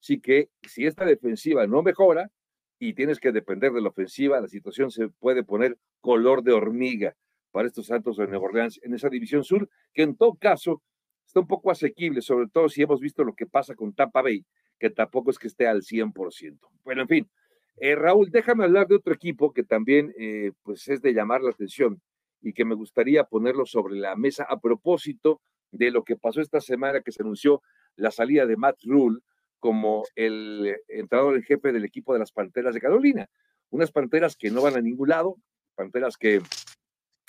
Así 0.00 0.20
que 0.20 0.50
si 0.62 0.86
esta 0.86 1.04
defensiva 1.04 1.66
no 1.66 1.82
mejora 1.82 2.30
y 2.78 2.94
tienes 2.94 3.18
que 3.18 3.32
depender 3.32 3.72
de 3.72 3.80
la 3.80 3.88
ofensiva, 3.88 4.40
la 4.40 4.48
situación 4.48 4.90
se 4.90 5.08
puede 5.08 5.44
poner 5.44 5.78
color 6.00 6.42
de 6.42 6.52
hormiga 6.52 7.16
para 7.52 7.68
estos 7.68 7.86
Santos 7.86 8.16
de 8.16 8.26
Nueva 8.26 8.46
Orleans 8.46 8.80
en 8.82 8.94
esa 8.94 9.08
división 9.08 9.44
sur, 9.44 9.68
que 9.92 10.02
en 10.02 10.16
todo 10.16 10.34
caso 10.34 10.82
está 11.26 11.40
un 11.40 11.46
poco 11.46 11.70
asequible, 11.70 12.22
sobre 12.22 12.48
todo 12.48 12.68
si 12.68 12.82
hemos 12.82 13.00
visto 13.00 13.24
lo 13.24 13.34
que 13.34 13.46
pasa 13.46 13.74
con 13.74 13.94
Tampa 13.94 14.22
Bay, 14.22 14.44
que 14.78 14.90
tampoco 14.90 15.30
es 15.30 15.38
que 15.38 15.48
esté 15.48 15.66
al 15.66 15.82
100%. 15.82 16.58
Bueno, 16.84 17.02
en 17.02 17.08
fin, 17.08 17.30
eh, 17.76 17.94
Raúl, 17.96 18.30
déjame 18.30 18.64
hablar 18.64 18.86
de 18.86 18.96
otro 18.96 19.14
equipo 19.14 19.52
que 19.52 19.64
también 19.64 20.12
eh, 20.18 20.52
pues 20.62 20.86
es 20.88 21.02
de 21.02 21.12
llamar 21.12 21.42
la 21.42 21.50
atención 21.50 22.00
y 22.40 22.52
que 22.52 22.64
me 22.64 22.74
gustaría 22.74 23.24
ponerlo 23.24 23.66
sobre 23.66 23.96
la 23.96 24.16
mesa 24.16 24.44
a 24.48 24.60
propósito 24.60 25.40
de 25.72 25.90
lo 25.90 26.04
que 26.04 26.16
pasó 26.16 26.40
esta 26.40 26.60
semana 26.60 27.00
que 27.00 27.10
se 27.10 27.22
anunció 27.22 27.62
la 27.96 28.10
salida 28.10 28.46
de 28.46 28.56
Matt 28.56 28.82
Rule 28.84 29.20
como 29.58 30.04
el 30.14 30.76
entrenador 30.88 31.36
en 31.36 31.42
jefe 31.42 31.72
del 31.72 31.84
equipo 31.84 32.12
de 32.12 32.18
las 32.18 32.32
Panteras 32.32 32.74
de 32.74 32.80
Carolina. 32.80 33.28
Unas 33.70 33.90
Panteras 33.90 34.36
que 34.36 34.50
no 34.50 34.62
van 34.62 34.76
a 34.76 34.80
ningún 34.80 35.08
lado, 35.08 35.36
Panteras 35.74 36.16
que 36.16 36.42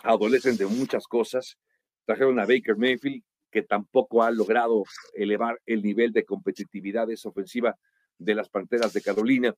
adolecen 0.03 0.57
de 0.57 0.65
muchas 0.67 1.07
cosas. 1.07 1.57
Trajeron 2.05 2.39
a 2.39 2.45
Baker 2.45 2.75
Mayfield, 2.77 3.23
que 3.55 3.62
tampoco 3.62 4.21
ha 4.21 4.31
logrado 4.31 4.83
elevar 5.13 5.62
el 5.65 5.81
nivel 5.81 6.12
de 6.12 6.25
competitividad 6.25 7.07
de 7.07 7.13
esa 7.13 7.29
ofensiva 7.29 7.77
de 8.17 8.35
las 8.35 8.50
Panteras 8.50 8.91
de 8.91 9.01
Carolina. 9.01 9.55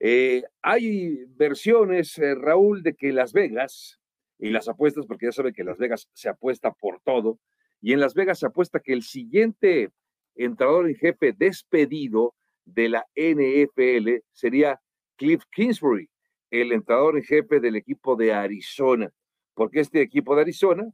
Eh, 0.00 0.42
hay 0.62 1.26
versiones, 1.36 2.18
eh, 2.18 2.34
Raúl, 2.34 2.82
de 2.82 2.94
que 2.94 3.12
Las 3.12 3.32
Vegas 3.32 4.00
y 4.40 4.50
las 4.50 4.66
apuestas, 4.66 5.06
porque 5.06 5.26
ya 5.26 5.32
sabe 5.32 5.52
que 5.52 5.62
Las 5.62 5.78
Vegas 5.78 6.08
se 6.12 6.28
apuesta 6.28 6.72
por 6.72 7.00
todo, 7.02 7.38
y 7.80 7.92
en 7.92 8.00
Las 8.00 8.14
Vegas 8.14 8.40
se 8.40 8.46
apuesta 8.46 8.80
que 8.80 8.92
el 8.92 9.04
siguiente 9.04 9.90
entrenador 10.34 10.88
en 10.88 10.96
jefe 10.96 11.32
despedido 11.32 12.34
de 12.64 12.88
la 12.88 13.06
NFL 13.14 14.24
sería 14.32 14.80
Cliff 15.14 15.44
Kingsbury, 15.52 16.10
el 16.50 16.72
entrenador 16.72 17.16
en 17.16 17.22
jefe 17.22 17.60
del 17.60 17.76
equipo 17.76 18.16
de 18.16 18.32
Arizona, 18.32 19.08
porque 19.54 19.78
este 19.78 20.00
equipo 20.02 20.34
de 20.34 20.42
Arizona, 20.42 20.90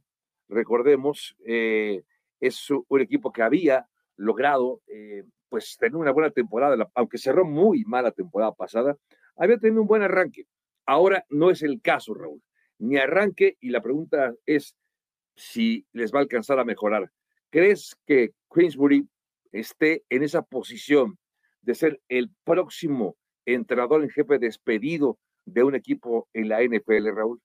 recordemos, 0.47 1.35
eh, 1.47 2.03
es 2.47 2.69
un 2.69 3.01
equipo 3.01 3.31
que 3.31 3.41
había 3.41 3.87
logrado 4.17 4.81
eh, 4.87 5.23
pues 5.49 5.77
tener 5.77 5.95
una 5.95 6.11
buena 6.11 6.31
temporada, 6.31 6.89
aunque 6.93 7.17
cerró 7.17 7.45
muy 7.45 7.83
mala 7.85 8.11
temporada 8.11 8.53
pasada, 8.53 8.97
había 9.35 9.57
tenido 9.57 9.81
un 9.81 9.87
buen 9.87 10.01
arranque. 10.01 10.45
Ahora 10.85 11.25
no 11.29 11.51
es 11.51 11.61
el 11.61 11.81
caso, 11.81 12.13
Raúl. 12.13 12.41
Ni 12.79 12.97
arranque 12.97 13.57
y 13.61 13.69
la 13.69 13.81
pregunta 13.81 14.33
es 14.45 14.75
si 15.35 15.85
les 15.93 16.13
va 16.13 16.19
a 16.19 16.23
alcanzar 16.23 16.59
a 16.59 16.65
mejorar. 16.65 17.11
¿Crees 17.49 17.95
que 18.05 18.33
Queensbury 18.53 19.07
esté 19.51 20.03
en 20.09 20.23
esa 20.23 20.41
posición 20.41 21.17
de 21.61 21.75
ser 21.75 22.01
el 22.09 22.29
próximo 22.43 23.15
entrenador 23.45 24.03
en 24.03 24.09
jefe 24.09 24.37
despedido 24.37 25.17
de 25.45 25.63
un 25.63 25.75
equipo 25.75 26.27
en 26.33 26.49
la 26.49 26.61
NFL, 26.61 27.15
Raúl? 27.15 27.41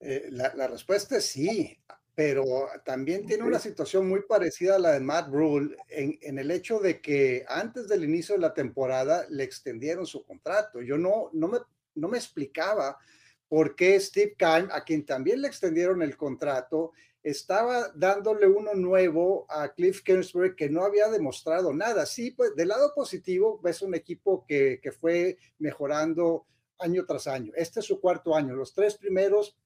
Eh, 0.00 0.28
la, 0.30 0.68
respuesta 0.68 1.16
es 1.16 1.26
sí, 1.26 1.76
pero 2.18 2.66
también 2.84 3.26
tiene 3.26 3.44
una 3.44 3.60
situación 3.60 4.08
muy 4.08 4.22
parecida 4.22 4.74
a 4.74 4.80
la 4.80 4.90
de 4.90 4.98
Matt 4.98 5.28
Rule 5.28 5.76
en, 5.88 6.18
en, 6.20 6.40
el 6.40 6.50
hecho 6.50 6.80
de 6.80 7.00
que 7.00 7.44
antes 7.46 7.86
del 7.86 8.02
inicio 8.02 8.34
de 8.34 8.40
la 8.40 8.52
temporada 8.52 9.24
le 9.30 9.44
extendieron 9.44 10.04
su 10.04 10.24
contrato. 10.24 10.82
Yo 10.82 10.98
no, 10.98 11.30
no, 11.32 11.46
me, 11.46 11.58
no 11.94 12.08
me 12.08 12.18
explicaba 12.18 12.98
por 13.46 13.76
qué 13.76 14.00
Steve 14.00 14.34
Keim, 14.36 14.66
a 14.72 14.82
quien 14.82 15.06
también 15.06 15.42
le 15.42 15.46
extendieron 15.46 16.02
el 16.02 16.16
contrato, 16.16 16.90
estaba 17.22 17.92
dándole 17.94 18.48
uno 18.48 18.74
nuevo 18.74 19.46
a 19.48 19.68
Cliff 19.68 20.02
Kingsbury 20.02 20.56
que 20.56 20.68
no 20.68 20.82
había 20.82 21.08
demostrado 21.10 21.72
nada. 21.72 22.04
Sí, 22.04 22.32
pues 22.32 22.52
del 22.56 22.66
lado 22.66 22.94
positivo 22.96 23.60
ves 23.62 23.80
un 23.80 23.94
equipo 23.94 24.44
que, 24.44 24.80
que 24.82 24.90
fue 24.90 25.38
mejorando 25.60 26.46
año 26.80 27.06
tras 27.06 27.28
año. 27.28 27.52
Este 27.54 27.78
es 27.78 27.86
su 27.86 28.00
cuarto 28.00 28.34
año. 28.34 28.56
Los 28.56 28.74
tres 28.74 28.96
primeros, 28.96 29.56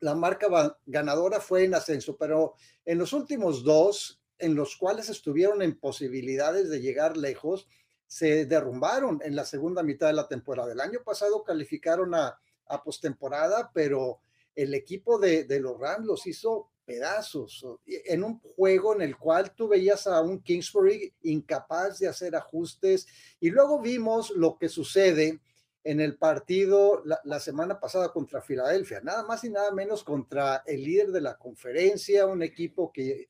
la 0.00 0.14
marca 0.14 0.76
ganadora 0.86 1.40
fue 1.40 1.64
en 1.64 1.74
ascenso, 1.74 2.16
pero 2.16 2.54
en 2.84 2.98
los 2.98 3.12
últimos 3.12 3.64
dos, 3.64 4.20
en 4.38 4.54
los 4.54 4.76
cuales 4.76 5.08
estuvieron 5.08 5.62
en 5.62 5.78
posibilidades 5.78 6.68
de 6.68 6.80
llegar 6.80 7.16
lejos, 7.16 7.68
se 8.06 8.46
derrumbaron 8.46 9.20
en 9.24 9.34
la 9.34 9.44
segunda 9.44 9.82
mitad 9.82 10.08
de 10.08 10.12
la 10.12 10.28
temporada. 10.28 10.72
El 10.72 10.80
año 10.80 11.00
pasado 11.04 11.42
calificaron 11.42 12.14
a, 12.14 12.38
a 12.66 12.82
postemporada, 12.82 13.70
pero 13.72 14.20
el 14.54 14.74
equipo 14.74 15.18
de, 15.18 15.46
los 15.60 15.78
Rams 15.78 16.06
los 16.06 16.26
hizo 16.26 16.70
pedazos 16.84 17.66
en 17.86 18.22
un 18.22 18.38
juego 18.40 18.94
en 18.94 19.02
el 19.02 19.16
cual 19.16 19.54
tú 19.54 19.68
veías 19.68 20.06
a 20.06 20.20
un 20.20 20.42
Kingsbury 20.42 21.14
incapaz 21.22 21.98
de 21.98 22.08
hacer 22.08 22.36
ajustes 22.36 23.06
y 23.40 23.50
luego 23.50 23.80
vimos 23.80 24.30
lo 24.30 24.58
que 24.58 24.68
sucede 24.68 25.40
en 25.84 26.00
el 26.00 26.16
partido 26.16 27.02
la, 27.04 27.38
semana 27.38 27.78
pasada 27.78 28.10
contra 28.10 28.40
Filadelfia, 28.40 29.02
nada 29.02 29.22
más 29.22 29.44
y 29.44 29.50
nada 29.50 29.70
menos 29.70 30.02
contra 30.02 30.62
el 30.66 30.82
líder 30.82 31.12
de 31.12 31.20
la 31.20 31.36
conferencia, 31.36 32.26
un 32.26 32.42
equipo 32.42 32.90
que, 32.90 33.28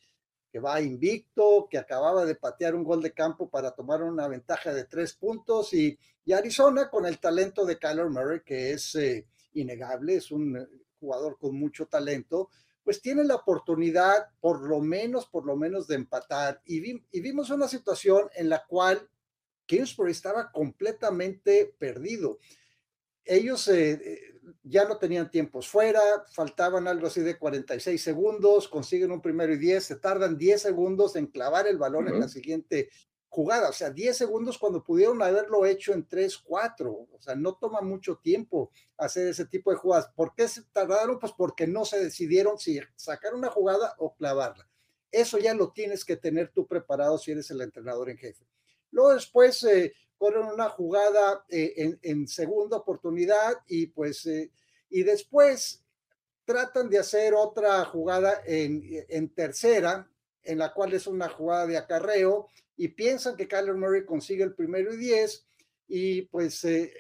que 0.53 0.61
va 0.61 0.81
invicto, 0.81 1.67
que 1.69 1.79
acababa 1.79 2.25
de 2.25 2.37
patear 2.37 2.77
un 2.77 2.85
gol 2.85 3.03
de 3.03 3.13
campo 3.13 3.51
para 3.51 3.73
tomar 3.73 4.05
una 4.05 4.29
ventaja 4.29 4.73
de 4.73 4.85
tres 4.85 5.15
puntos 5.15 5.75
y, 5.75 5.99
Arizona 6.33 6.89
con 6.89 7.05
el 7.05 7.19
talento 7.19 7.67
de 7.67 7.79
Kyler 7.79 8.09
Murray, 8.09 8.41
que 8.43 8.73
es 8.73 8.95
eh, 8.95 9.27
innegable, 9.53 10.17
es 10.17 10.31
un 10.31 10.67
jugador 10.99 11.37
con 11.39 11.55
mucho 11.55 11.87
talento, 11.87 12.49
pues 12.85 13.01
tiene 13.01 13.25
la 13.25 13.37
oportunidad, 13.37 14.29
por 14.41 14.61
lo 14.63 14.81
menos, 14.81 15.27
por 15.27 15.45
lo 15.47 15.57
menos, 15.57 15.87
de 15.87 15.97
empatar. 15.97 16.61
Y, 16.67 16.81
vimos 17.21 17.51
una 17.51 17.67
situación 17.67 18.29
en 18.35 18.49
la 18.49 18.65
cual 18.65 19.09
Kingsbury 19.67 20.13
estaba 20.13 20.51
completamente 20.51 21.75
perdido. 21.79 22.39
Ellos 23.25 23.69
eh, 23.69 24.35
ya 24.63 24.87
no 24.87 24.99
tenían 24.99 25.31
tiempos 25.31 25.69
fuera, 25.69 26.01
faltaban 26.31 26.87
algo 26.89 27.07
así 27.07 27.21
de 27.21 27.39
46 27.39 28.03
segundos, 28.03 28.69
consiguen 28.69 29.13
un 29.13 29.23
primero 29.23 29.53
y 29.55 29.59
10, 29.59 29.85
se 29.85 29.97
tardan 29.97 30.37
10 30.37 30.61
segundos 30.61 31.17
en 31.17 31.27
clavar 31.27 31.67
el 31.67 31.79
balón 31.79 32.09
en 32.09 32.21
la 32.21 32.29
siguiente 32.29 32.91
jugada, 33.35 33.71
o 33.71 33.73
sea, 33.73 33.91
10 33.91 34.17
segundos 34.17 34.59
cuando 34.59 34.85
pudieron 34.85 35.21
haberlo 35.21 35.67
hecho 35.67 35.93
en 35.93 36.07
3, 36.07 36.39
4, 36.39 36.93
o 36.93 37.21
sea, 37.21 37.35
no 37.35 37.55
toma 37.57 37.81
mucho 37.81 38.17
tiempo 38.23 38.71
hacer 38.97 39.27
ese 39.27 39.45
tipo 39.47 39.73
de 39.73 39.77
jugadas. 39.77 40.09
¿Por 40.15 40.35
qué 40.37 40.47
se 40.47 40.63
tardaron? 40.73 41.19
Pues 41.19 41.33
porque 41.37 41.67
no 41.67 41.85
se 41.85 41.99
decidieron 41.99 42.59
si 42.59 42.79
sacar 42.95 43.35
una 43.35 43.51
jugada 43.51 43.95
o 43.99 44.15
clavarla. 44.15 44.69
Eso 45.11 45.39
ya 45.39 45.53
lo 45.55 45.73
tienes 45.73 46.05
que 46.05 46.17
tener 46.17 46.51
tú 46.51 46.67
preparado 46.67 47.19
si 47.19 47.33
eres 47.33 47.51
el 47.51 47.61
entrenador 47.61 48.09
en 48.09 48.19
jefe. 48.19 48.47
Luego 48.95 49.15
después 49.15 49.63
eh, 49.65 49.93
corren 50.17 50.47
una 50.47 50.69
jugada 50.69 51.45
eh, 51.49 51.99
en, 52.01 52.29
segunda 52.29 52.77
oportunidad 52.77 53.55
y 53.67 53.89
pues, 53.89 54.25
eh, 54.27 54.53
y 54.89 55.03
después 55.03 55.83
tratan 56.45 56.89
de 56.89 57.01
hacer 57.01 57.35
otra 57.35 57.85
jugada 57.87 58.41
en, 58.47 59.05
en 59.09 59.29
tercera, 59.31 60.09
en 60.45 60.59
la 60.59 60.73
cual 60.73 60.93
es 60.93 61.09
una 61.09 61.29
jugada 61.29 61.67
de 61.67 61.77
acarreo 61.77 62.47
y 62.77 62.89
piensan 62.89 63.37
que 63.37 63.49
Kyler 63.49 63.75
Murray 63.75 64.05
consigue 64.05 64.45
el 64.45 64.55
primero 64.55 64.95
y 64.95 64.97
diez 64.97 65.45
y 65.89 66.23
pues, 66.23 66.65
eh, 66.65 66.95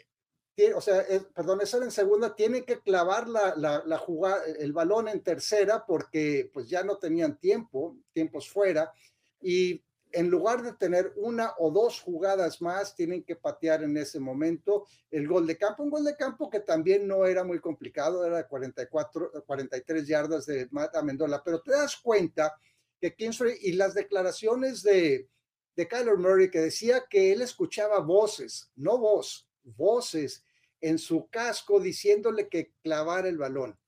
o 0.74 0.80
sea, 0.80 1.06
perdón, 1.32 1.60
esa 1.60 1.76
en 1.78 1.92
segunda, 1.92 2.34
tienen 2.34 2.64
que 2.64 2.80
clavar 2.80 3.28
la, 3.28 3.54
la, 3.56 3.98
jugada, 3.98 4.42
el 4.58 4.72
balón 4.72 5.06
en 5.06 5.22
tercera 5.22 5.86
porque 5.86 6.50
pues 6.52 6.68
ya 6.68 6.82
no 6.82 6.96
tenían 6.96 7.38
tiempo, 7.38 7.96
tiempos 8.12 8.50
fuera 8.50 8.92
y 9.40 9.83
en 10.14 10.30
lugar 10.30 10.62
de 10.62 10.72
tener 10.74 11.12
una 11.16 11.52
o 11.58 11.70
dos 11.70 12.00
jugadas 12.00 12.62
más, 12.62 12.94
tienen 12.94 13.24
que 13.24 13.36
patear 13.36 13.82
en 13.82 13.96
ese 13.96 14.20
momento 14.20 14.86
el 15.10 15.26
gol 15.26 15.46
de 15.46 15.58
campo, 15.58 15.82
un 15.82 15.90
gol 15.90 16.04
de 16.04 16.16
campo 16.16 16.48
que 16.48 16.60
también 16.60 17.06
no 17.06 17.26
era 17.26 17.42
muy 17.42 17.60
complicado, 17.60 18.24
era 18.24 18.46
44, 18.46 19.44
43 19.44 20.06
yardas 20.06 20.46
de 20.46 20.68
Matt 20.70 20.96
Amendola, 20.96 21.42
pero 21.44 21.60
te 21.60 21.72
das 21.72 21.96
cuenta 21.96 22.54
que 23.00 23.14
Kingsbury 23.14 23.58
y 23.62 23.72
las 23.72 23.94
declaraciones 23.94 24.82
de, 24.82 25.28
de 25.74 25.88
Kyler 25.88 26.16
Murray 26.16 26.50
que 26.50 26.60
decía 26.60 27.04
que 27.10 27.32
él 27.32 27.42
escuchaba 27.42 27.98
voces, 27.98 28.70
no 28.76 28.98
voz, 28.98 29.48
voces 29.64 30.44
en 30.80 30.98
su 30.98 31.28
casco 31.28 31.80
diciéndole 31.80 32.48
que 32.48 32.72
clavara 32.82 33.28
el 33.28 33.38
balón. 33.38 33.78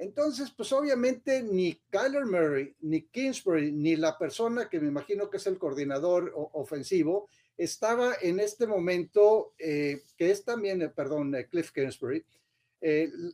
Entonces, 0.00 0.50
pues 0.50 0.72
obviamente 0.72 1.42
ni 1.42 1.74
Kyler 1.90 2.24
Murray, 2.24 2.74
ni 2.80 3.02
Kingsbury, 3.02 3.70
ni 3.70 3.96
la 3.96 4.16
persona 4.16 4.66
que 4.66 4.80
me 4.80 4.88
imagino 4.88 5.28
que 5.28 5.36
es 5.36 5.46
el 5.46 5.58
coordinador 5.58 6.32
ofensivo, 6.54 7.28
estaba 7.58 8.14
en 8.22 8.40
este 8.40 8.66
momento, 8.66 9.52
eh, 9.58 10.02
que 10.16 10.30
es 10.30 10.42
también, 10.42 10.80
eh, 10.80 10.88
perdón, 10.88 11.34
eh, 11.34 11.48
Cliff 11.48 11.70
Kingsbury, 11.70 12.24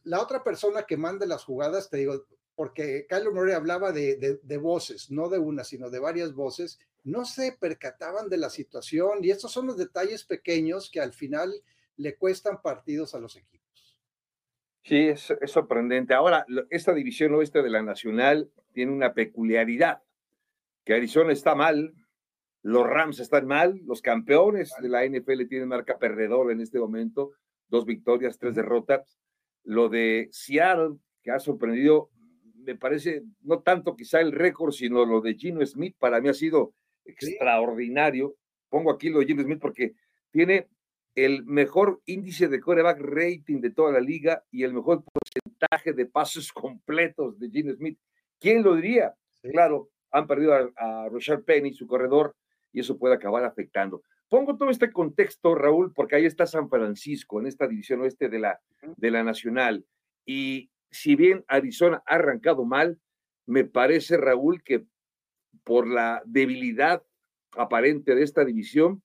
la 0.03 0.21
otra 0.21 0.43
persona 0.43 0.83
que 0.83 0.97
manda 0.97 1.25
las 1.25 1.45
jugadas, 1.45 1.89
te 1.89 1.99
digo, 1.99 2.27
porque 2.57 3.07
Kyler 3.09 3.31
Murray 3.31 3.55
hablaba 3.55 3.93
de, 3.93 4.41
de, 4.43 4.57
voces, 4.57 5.09
no 5.09 5.29
de 5.29 5.39
una, 5.39 5.63
sino 5.63 5.89
de 5.89 6.01
varias 6.01 6.35
voces, 6.35 6.81
no 7.05 7.25
se 7.25 7.53
percataban 7.53 8.29
de 8.29 8.39
la 8.39 8.51
situación 8.51 9.23
y 9.23 9.31
estos 9.31 9.53
son 9.53 9.69
los 9.69 9.77
detalles 9.77 10.25
pequeños 10.25 10.91
que 10.91 11.01
al 11.01 11.13
final 11.13 11.63
le 11.97 12.17
cuestan 12.17 12.61
partidos 12.61 13.15
a 13.15 13.21
los 13.21 13.37
equipos. 13.37 13.66
Sí, 14.87 15.09
es, 15.09 15.35
sorprendente. 15.47 16.15
Ahora, 16.15 16.47
esta 16.71 16.95
división 16.95 17.35
oeste 17.35 17.61
de 17.61 17.71
la 17.71 17.83
Nacional 17.83 18.49
tiene 18.73 18.93
una 18.93 19.15
peculiaridad, 19.15 20.01
que 20.85 20.95
Arizona 20.95 21.33
está 21.33 21.57
mal, 21.57 21.93
los 22.63 22.87
Rams 22.87 23.19
están 23.19 23.49
mal, 23.49 23.81
los 23.85 24.01
campeones 24.01 24.73
de 24.81 24.89
la 24.89 25.05
NFL 25.05 25.49
tienen 25.49 25.69
marca 25.69 25.99
perdedor 25.99 26.53
en 26.53 26.61
este 26.61 26.79
momento, 26.79 27.33
dos 27.67 27.85
victorias, 27.85 28.39
tres 28.39 28.55
derrotas. 28.55 29.19
Lo 29.65 29.89
de 29.89 30.29
Seattle, 30.31 30.99
que 31.25 31.33
ha 31.33 31.41
sorprendido, 31.41 32.11
me 32.55 32.77
parece, 32.77 33.25
no 33.43 33.63
tanto 33.63 33.97
quizá 33.97 34.21
el 34.21 34.31
récord, 34.31 34.71
sino 34.71 35.05
lo 35.05 35.21
de 35.21 35.35
Gino 35.35 35.67
Smith, 35.67 35.97
para 35.99 36.21
mí 36.21 36.29
ha 36.29 36.35
sido 36.35 36.75
extraordinario. 37.05 38.37
Pongo 38.69 38.93
aquí 38.93 39.09
lo 39.09 39.19
de 39.19 39.27
Jimmy 39.27 39.43
Smith 39.43 39.61
porque 39.61 39.95
tiene 40.31 40.69
el 41.17 41.45
mejor 41.45 42.01
índice 42.05 42.47
de 42.47 42.61
coreback 42.61 43.01
rating 43.01 43.61
de 43.61 43.71
toda 43.71 43.91
la 43.91 44.01
liga 44.01 44.45
y 44.51 44.63
el 44.63 44.75
mejor 44.75 45.03
porcentaje 45.03 45.93
de 45.93 46.07
pasos 46.07 46.53
completos 46.53 47.39
de 47.39 47.51
Jimmy 47.51 47.73
Smith. 47.73 47.99
¿Quién 48.39 48.63
lo 48.63 48.77
diría? 48.77 49.15
Claro, 49.43 49.89
han 50.13 50.27
perdido 50.27 50.55
a, 50.55 50.71
a 50.77 51.09
Rochelle 51.09 51.43
Penny, 51.43 51.73
su 51.73 51.87
corredor, 51.87 52.37
y 52.73 52.81
eso 52.81 52.99
puede 52.99 53.15
acabar 53.15 53.45
afectando. 53.45 54.03
Pongo 54.29 54.57
todo 54.57 54.71
este 54.71 54.93
contexto, 54.93 55.55
Raúl, 55.55 55.93
porque 55.95 56.17
ahí 56.17 56.27
está 56.27 56.47
San 56.47 56.69
Francisco, 56.69 57.41
en 57.41 57.47
esta 57.47 57.67
división 57.67 58.03
oeste 58.03 58.29
de 58.29 58.41
la, 58.41 58.61
de 58.97 59.11
la 59.11 59.23
Nacional. 59.23 59.87
Y 60.27 60.71
si 60.91 61.15
bien 61.15 61.45
Arizona 61.49 62.03
ha 62.07 62.17
arrancado 62.17 62.65
mal, 62.65 62.99
me 63.47 63.65
parece, 63.65 64.17
Raúl, 64.17 64.63
que 64.63 64.85
por 65.65 65.87
la 65.87 66.23
debilidad 66.27 67.03
aparente 67.57 68.15
de 68.15 68.25
esta 68.25 68.45
división, 68.45 69.03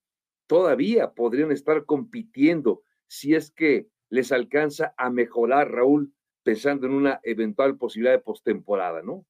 todavía 0.52 1.14
podrían 1.14 1.50
estar 1.54 1.86
compitiendo 1.86 2.84
si 3.08 3.36
es 3.36 3.52
que 3.52 3.88
les 4.10 4.34
alcanza 4.34 4.94
a 4.98 5.10
mejorar, 5.10 5.72
Raúl, 5.72 6.14
pensando 6.44 6.88
en 6.88 6.92
una 6.92 7.22
eventual 7.24 7.78
posibilidad 7.78 8.16
de 8.16 8.20
postemporada, 8.20 9.02
¿no? 9.02 9.26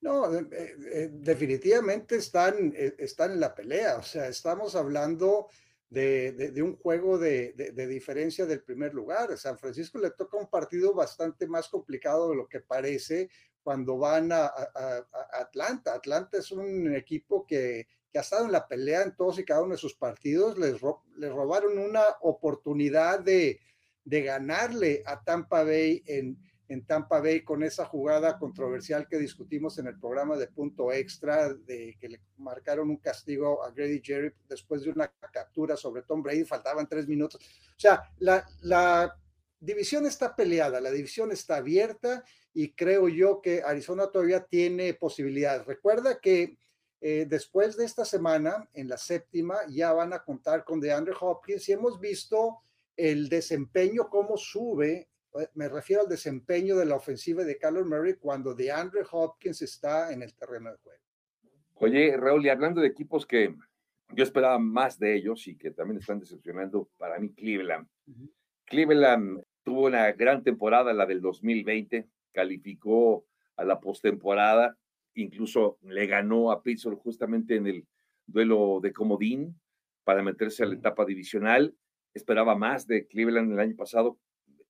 No, 0.00 0.32
eh, 0.32 0.46
eh, 0.52 1.08
definitivamente 1.10 2.14
están, 2.14 2.72
están 2.76 3.32
en 3.32 3.40
la 3.40 3.52
pelea. 3.56 3.96
O 3.96 4.04
sea, 4.04 4.28
estamos 4.28 4.76
hablando 4.76 5.48
de, 5.88 6.52
un 6.62 6.76
juego 6.76 7.18
de, 7.18 7.52
diferencia 7.88 8.46
del 8.46 8.62
primer 8.62 8.94
lugar. 8.94 9.36
San 9.36 9.58
Francisco 9.58 9.98
le 9.98 10.12
toca 10.12 10.36
un 10.36 10.48
partido 10.48 10.94
bastante 10.94 11.48
más 11.48 11.68
complicado 11.68 12.30
de 12.30 12.36
lo 12.36 12.46
que 12.46 12.60
parece 12.60 13.30
cuando 13.64 13.98
van 13.98 14.30
a, 14.30 14.48
Atlanta. 15.32 15.94
Atlanta 15.94 16.38
es 16.38 16.52
un 16.52 16.94
equipo 16.94 17.44
que, 17.44 17.88
ha 18.18 18.22
estado 18.22 18.46
en 18.46 18.52
la 18.52 18.66
pelea 18.66 19.02
en 19.02 19.14
todos 19.14 19.38
y 19.38 19.44
cada 19.44 19.62
uno 19.62 19.72
de 19.72 19.78
sus 19.78 19.94
partidos. 19.94 20.58
Les, 20.58 20.80
les 21.16 21.32
robaron 21.32 21.78
una 21.78 22.02
oportunidad 22.20 23.20
de, 23.20 23.60
ganarle 24.04 25.02
a 25.06 25.22
Tampa 25.22 25.62
Bay 25.62 26.02
en, 26.06 26.36
en 26.68 26.84
Tampa 26.84 27.20
Bay 27.20 27.42
con 27.42 27.62
esa 27.62 27.84
jugada 27.84 28.38
controversial 28.38 29.06
que 29.08 29.18
discutimos 29.18 29.78
en 29.78 29.86
el 29.86 29.98
programa 29.98 30.36
de 30.36 30.48
punto 30.48 30.92
extra, 30.92 31.52
de 31.52 31.96
que 32.00 32.08
le 32.08 32.20
marcaron 32.38 32.90
un 32.90 32.96
castigo 32.96 33.62
a 33.62 33.70
Grady 33.70 34.00
Jerry 34.02 34.32
después 34.48 34.82
de 34.82 34.90
una 34.90 35.12
captura 35.32 35.76
sobre 35.76 36.02
Tom 36.02 36.22
Brady, 36.22 36.44
faltaban 36.44 36.88
tres 36.88 37.06
minutos. 37.06 37.40
O 37.44 37.80
sea, 37.80 38.02
la, 38.18 38.44
la 38.62 39.16
división 39.60 40.06
está 40.06 40.34
peleada, 40.34 40.80
la 40.80 40.90
división 40.90 41.30
está 41.32 41.56
abierta 41.56 42.24
y 42.54 42.72
creo 42.72 43.08
yo 43.08 43.40
que 43.40 43.62
Arizona 43.62 44.06
todavía 44.08 44.44
tiene 44.44 44.94
posibilidades. 44.94 45.66
Recuerda 45.66 46.18
que 46.20 46.56
eh, 47.00 47.26
después 47.28 47.76
de 47.76 47.84
esta 47.84 48.04
semana, 48.04 48.68
en 48.74 48.88
la 48.88 48.98
séptima, 48.98 49.56
ya 49.68 49.92
van 49.92 50.12
a 50.12 50.22
contar 50.22 50.64
con 50.64 50.80
DeAndre 50.80 51.14
Hopkins 51.18 51.68
y 51.68 51.72
hemos 51.72 51.98
visto 51.98 52.58
el 52.96 53.28
desempeño, 53.28 54.08
cómo 54.08 54.36
sube 54.36 55.10
eh, 55.38 55.48
me 55.54 55.68
refiero 55.68 56.02
al 56.02 56.08
desempeño 56.08 56.76
de 56.76 56.86
la 56.86 56.96
ofensiva 56.96 57.44
de 57.44 57.58
Carlos 57.58 57.86
Murray 57.86 58.14
cuando 58.14 58.54
DeAndre 58.54 59.02
Hopkins 59.10 59.62
está 59.62 60.12
en 60.12 60.22
el 60.22 60.34
terreno 60.34 60.70
de 60.70 60.76
juego. 60.78 61.02
Oye, 61.74 62.16
Raúl, 62.16 62.44
y 62.44 62.48
hablando 62.48 62.80
de 62.80 62.88
equipos 62.88 63.26
que 63.26 63.54
yo 64.12 64.24
esperaba 64.24 64.58
más 64.58 64.98
de 64.98 65.14
ellos 65.14 65.46
y 65.46 65.56
que 65.56 65.70
también 65.70 65.98
están 65.98 66.18
decepcionando, 66.18 66.90
para 66.98 67.18
mí 67.18 67.32
Cleveland. 67.32 67.86
Cleveland 68.66 69.42
tuvo 69.62 69.86
una 69.86 70.10
gran 70.12 70.42
temporada, 70.42 70.92
la 70.92 71.06
del 71.06 71.20
2020, 71.20 72.08
calificó 72.32 73.24
a 73.56 73.64
la 73.64 73.80
postemporada, 73.80 74.76
incluso 75.14 75.78
le 75.82 76.06
ganó 76.06 76.50
a 76.50 76.62
Pittsburgh 76.62 76.98
justamente 76.98 77.56
en 77.56 77.66
el 77.66 77.86
duelo 78.26 78.80
de 78.82 78.92
comodín 78.92 79.60
para 80.04 80.22
meterse 80.22 80.62
a 80.62 80.66
la 80.66 80.74
etapa 80.74 81.04
divisional. 81.04 81.74
Esperaba 82.14 82.54
más 82.54 82.86
de 82.86 83.06
Cleveland 83.06 83.52
el 83.52 83.60
año 83.60 83.76
pasado, 83.76 84.18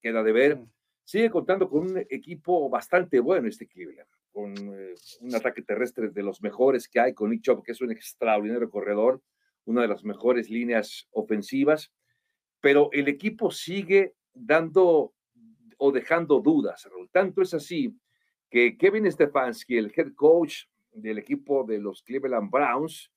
queda 0.01 0.23
de 0.23 0.33
ver. 0.33 0.61
Sigue 1.05 1.31
contando 1.31 1.69
con 1.69 1.91
un 1.91 1.99
equipo 2.09 2.69
bastante 2.69 3.21
bueno 3.21 3.49
este 3.49 3.67
Cleveland, 3.67 4.09
con 4.31 4.55
eh, 4.57 4.95
un 5.21 5.35
ataque 5.35 5.63
terrestre 5.63 6.11
de 6.11 6.23
los 6.23 6.43
mejores 6.43 6.89
que 6.89 7.01
hay, 7.01 7.15
con 7.15 7.31
Nick 7.31 7.43
Chubb, 7.43 7.63
que 7.63 7.73
es 7.73 7.81
un 7.81 7.91
extraordinario 7.91 8.71
corredor, 8.71 9.23
una 9.65 9.83
de 9.83 9.89
las 9.89 10.05
mejores 10.05 10.51
líneas 10.51 11.09
ofensivas, 11.11 11.93
pero 12.61 12.91
el 12.93 13.09
equipo 13.09 13.51
sigue 13.51 14.15
dando 14.33 15.15
o 15.79 15.93
dejando 15.93 16.41
dudas, 16.41 16.87
Tanto 17.11 17.41
es 17.41 17.55
así 17.55 17.97
que 18.51 18.77
Kevin 18.77 19.11
Stefanski, 19.11 19.79
el 19.79 19.93
head 19.95 20.13
coach 20.15 20.65
del 20.93 21.19
equipo 21.19 21.65
de 21.65 21.79
los 21.79 22.03
Cleveland 22.03 22.51
Browns, 22.51 23.11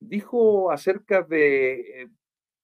dijo 0.00 0.70
acerca 0.70 1.22
de, 1.22 2.02
eh, 2.02 2.08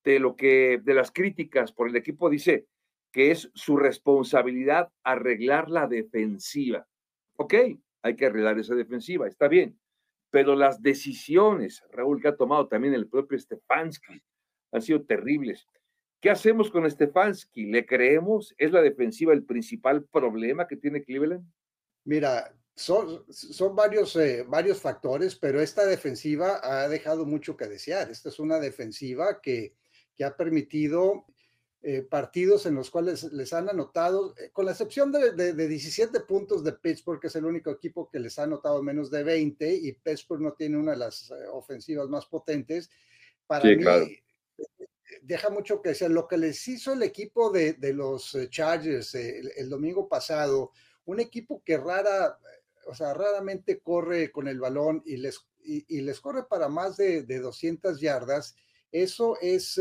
de 0.05 0.19
lo 0.19 0.35
que, 0.35 0.81
de 0.83 0.95
las 0.95 1.11
críticas 1.11 1.73
por 1.73 1.89
el 1.89 1.97
equipo, 1.97 2.29
dice, 2.29 2.67
que 3.13 3.31
es 3.31 3.51
su 3.55 3.77
responsabilidad 3.77 4.91
arreglar 5.03 5.71
la 5.71 5.87
defensiva. 5.87 6.87
Ok, 7.37 7.55
hay 8.03 8.17
que 8.17 8.27
arreglar 8.27 8.59
esa 8.59 8.75
defensiva, 8.75 9.27
está 9.27 9.49
bien, 9.49 9.79
pero 10.31 10.55
las 10.55 10.83
decisiones, 10.83 11.83
Raúl, 11.91 12.21
que 12.21 12.29
ha 12.29 12.37
tomado 12.37 12.67
también 12.69 12.95
el 12.95 13.09
propio 13.09 13.39
Stefanski, 13.39 14.21
han 14.73 14.83
sido 14.83 15.05
terribles. 15.05 15.67
¿Qué 16.21 16.31
hacemos 16.31 16.71
con 16.71 16.91
Stefanski? 16.91 17.67
¿Le 17.67 17.87
creemos? 17.87 18.55
¿Es 18.59 18.73
la 18.73 18.83
defensiva 18.83 19.33
el 19.33 19.45
principal 19.45 20.05
problema 20.05 20.67
que 20.67 20.77
tiene 20.77 21.05
Cleveland? 21.05 21.47
Mira, 22.07 22.57
son, 22.75 23.25
son 23.31 23.75
varios, 23.75 24.15
eh, 24.17 24.45
varios 24.47 24.81
factores, 24.81 25.35
pero 25.35 25.61
esta 25.61 25.85
defensiva 25.85 26.61
ha 26.63 26.89
dejado 26.89 27.27
mucho 27.27 27.57
que 27.57 27.67
desear. 27.67 28.11
Esta 28.11 28.29
es 28.29 28.39
una 28.39 28.61
defensiva 28.61 29.41
que, 29.41 29.75
que 30.15 30.25
ha 30.25 30.37
permitido 30.37 31.27
eh, 31.83 32.03
partidos 32.03 32.67
en 32.67 32.75
los 32.75 32.91
cuales 32.91 33.25
les 33.33 33.53
han 33.53 33.69
anotado, 33.69 34.35
eh, 34.39 34.51
con 34.53 34.67
la 34.67 34.73
excepción 34.73 35.11
de, 35.11 35.53
17 35.55 36.21
puntos 36.21 36.63
de 36.63 36.73
Pittsburgh, 36.73 37.21
que 37.21 37.29
es 37.29 37.37
el 37.37 37.45
único 37.45 37.71
equipo 37.71 38.09
que 38.11 38.21
les 38.21 38.39
ha 38.39 38.45
anotado 38.45 38.83
menos 38.83 39.11
de 39.11 39.25
20, 39.25 39.75
y 39.75 39.93
Pittsburgh 39.93 40.43
no 40.43 40.53
tiene 40.53 40.77
una 40.77 40.93
de 40.93 40.99
las 40.99 41.33
ofensivas 41.53 42.09
más 42.09 42.27
potentes, 42.27 42.91
para 43.47 43.65
mí 43.65 43.85
deja 45.23 45.51
mucho 45.51 45.83
que 45.83 45.91
decir. 45.91 46.11
Lo 46.11 46.27
que 46.27 46.37
les 46.37 46.67
hizo 46.69 46.93
el 46.93 47.03
equipo 47.03 47.51
de, 47.51 47.77
los 47.93 48.37
Chargers 48.51 49.15
el, 49.15 49.69
domingo 49.69 50.09
pasado, 50.09 50.73
un 51.07 51.21
equipo 51.21 51.63
que 51.65 51.79
rara, 51.79 52.39
o 52.87 52.95
sea, 52.95 53.15
raramente 53.15 53.81
corre 53.81 54.31
con 54.31 54.47
el 54.47 54.61
balón 54.61 55.03
y 55.05 55.17
les, 55.17 55.41
y, 55.65 56.01
les 56.03 56.21
corre 56.21 56.45
para 56.45 56.69
más 56.69 56.97
de, 56.97 57.23
200 57.23 58.01
yardas, 58.01 58.55
eso 58.93 59.39
es 59.41 59.81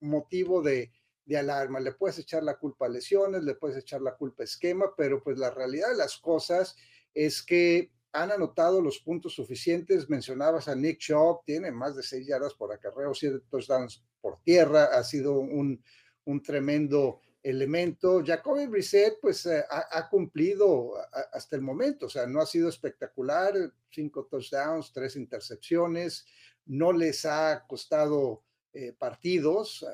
motivo 0.00 0.62
de 0.62 0.92
de 1.26 1.36
alarma. 1.36 1.80
Le 1.80 1.92
puedes 1.92 2.18
echar 2.18 2.42
la 2.42 2.56
culpa 2.56 2.86
a 2.86 2.88
lesiones, 2.88 3.44
le 3.44 3.54
puedes 3.54 3.76
echar 3.76 4.00
la 4.00 4.14
culpa 4.14 4.42
a 4.42 4.44
esquema, 4.44 4.94
pero 4.96 5.22
pues 5.22 5.36
la 5.38 5.50
realidad 5.50 5.90
de 5.90 5.96
las 5.96 6.16
cosas 6.16 6.76
es 7.12 7.42
que 7.42 7.90
han 8.12 8.30
anotado 8.30 8.80
los 8.80 9.00
puntos 9.00 9.34
suficientes. 9.34 10.08
Mencionabas 10.08 10.68
a 10.68 10.74
Nick 10.74 10.98
Chubb, 10.98 11.44
tiene 11.44 11.70
más 11.70 11.96
de 11.96 12.02
seis 12.02 12.26
yardas 12.26 12.54
por 12.54 12.72
acarreo, 12.72 13.12
siete 13.12 13.40
touchdowns 13.50 14.02
por 14.20 14.40
tierra, 14.42 14.84
ha 14.84 15.04
sido 15.04 15.38
un, 15.38 15.82
un 16.24 16.42
tremendo 16.42 17.20
elemento. 17.50 18.24
Jacoby 18.24 18.66
Brissett, 18.66 19.20
pues 19.20 19.46
eh, 19.46 19.64
ha, 19.70 20.08
cumplido 20.08 20.94
hasta 21.32 21.54
el 21.54 21.62
momento, 21.62 22.06
o 22.06 22.08
sea, 22.08 22.26
no 22.26 22.40
ha 22.40 22.46
sido 22.46 22.68
espectacular, 22.68 23.54
cinco 23.88 24.26
touchdowns, 24.26 24.92
tres 24.92 25.14
intercepciones, 25.14 26.26
no 26.66 26.92
les 26.92 27.24
ha 27.24 27.64
costado 27.68 28.42
eh, 28.72 28.92
partidos, 28.98 29.86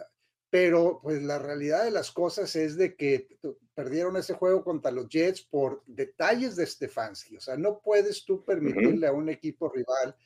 pero 0.49 1.01
pues 1.03 1.23
la 1.23 1.38
realidad 1.38 1.85
de 1.85 1.91
las 1.91 2.11
cosas 2.11 2.57
es 2.57 2.77
de 2.77 2.97
que 2.97 3.29
perdieron 3.75 4.17
ese 4.17 4.33
juego 4.33 4.65
contra 4.65 4.91
los 4.91 5.09
Jets 5.09 5.43
por 5.43 5.83
detalles 5.87 6.57
de 6.57 6.67
Stefanski. 6.67 7.37
O 7.37 7.41
sea, 7.41 7.57
no 7.57 7.81
puedes 7.81 8.25
tú 8.25 8.45
permitirle 8.45 9.07
a 9.07 9.12
un 9.12 9.29
equipo 9.29 9.69
rival 9.69 10.17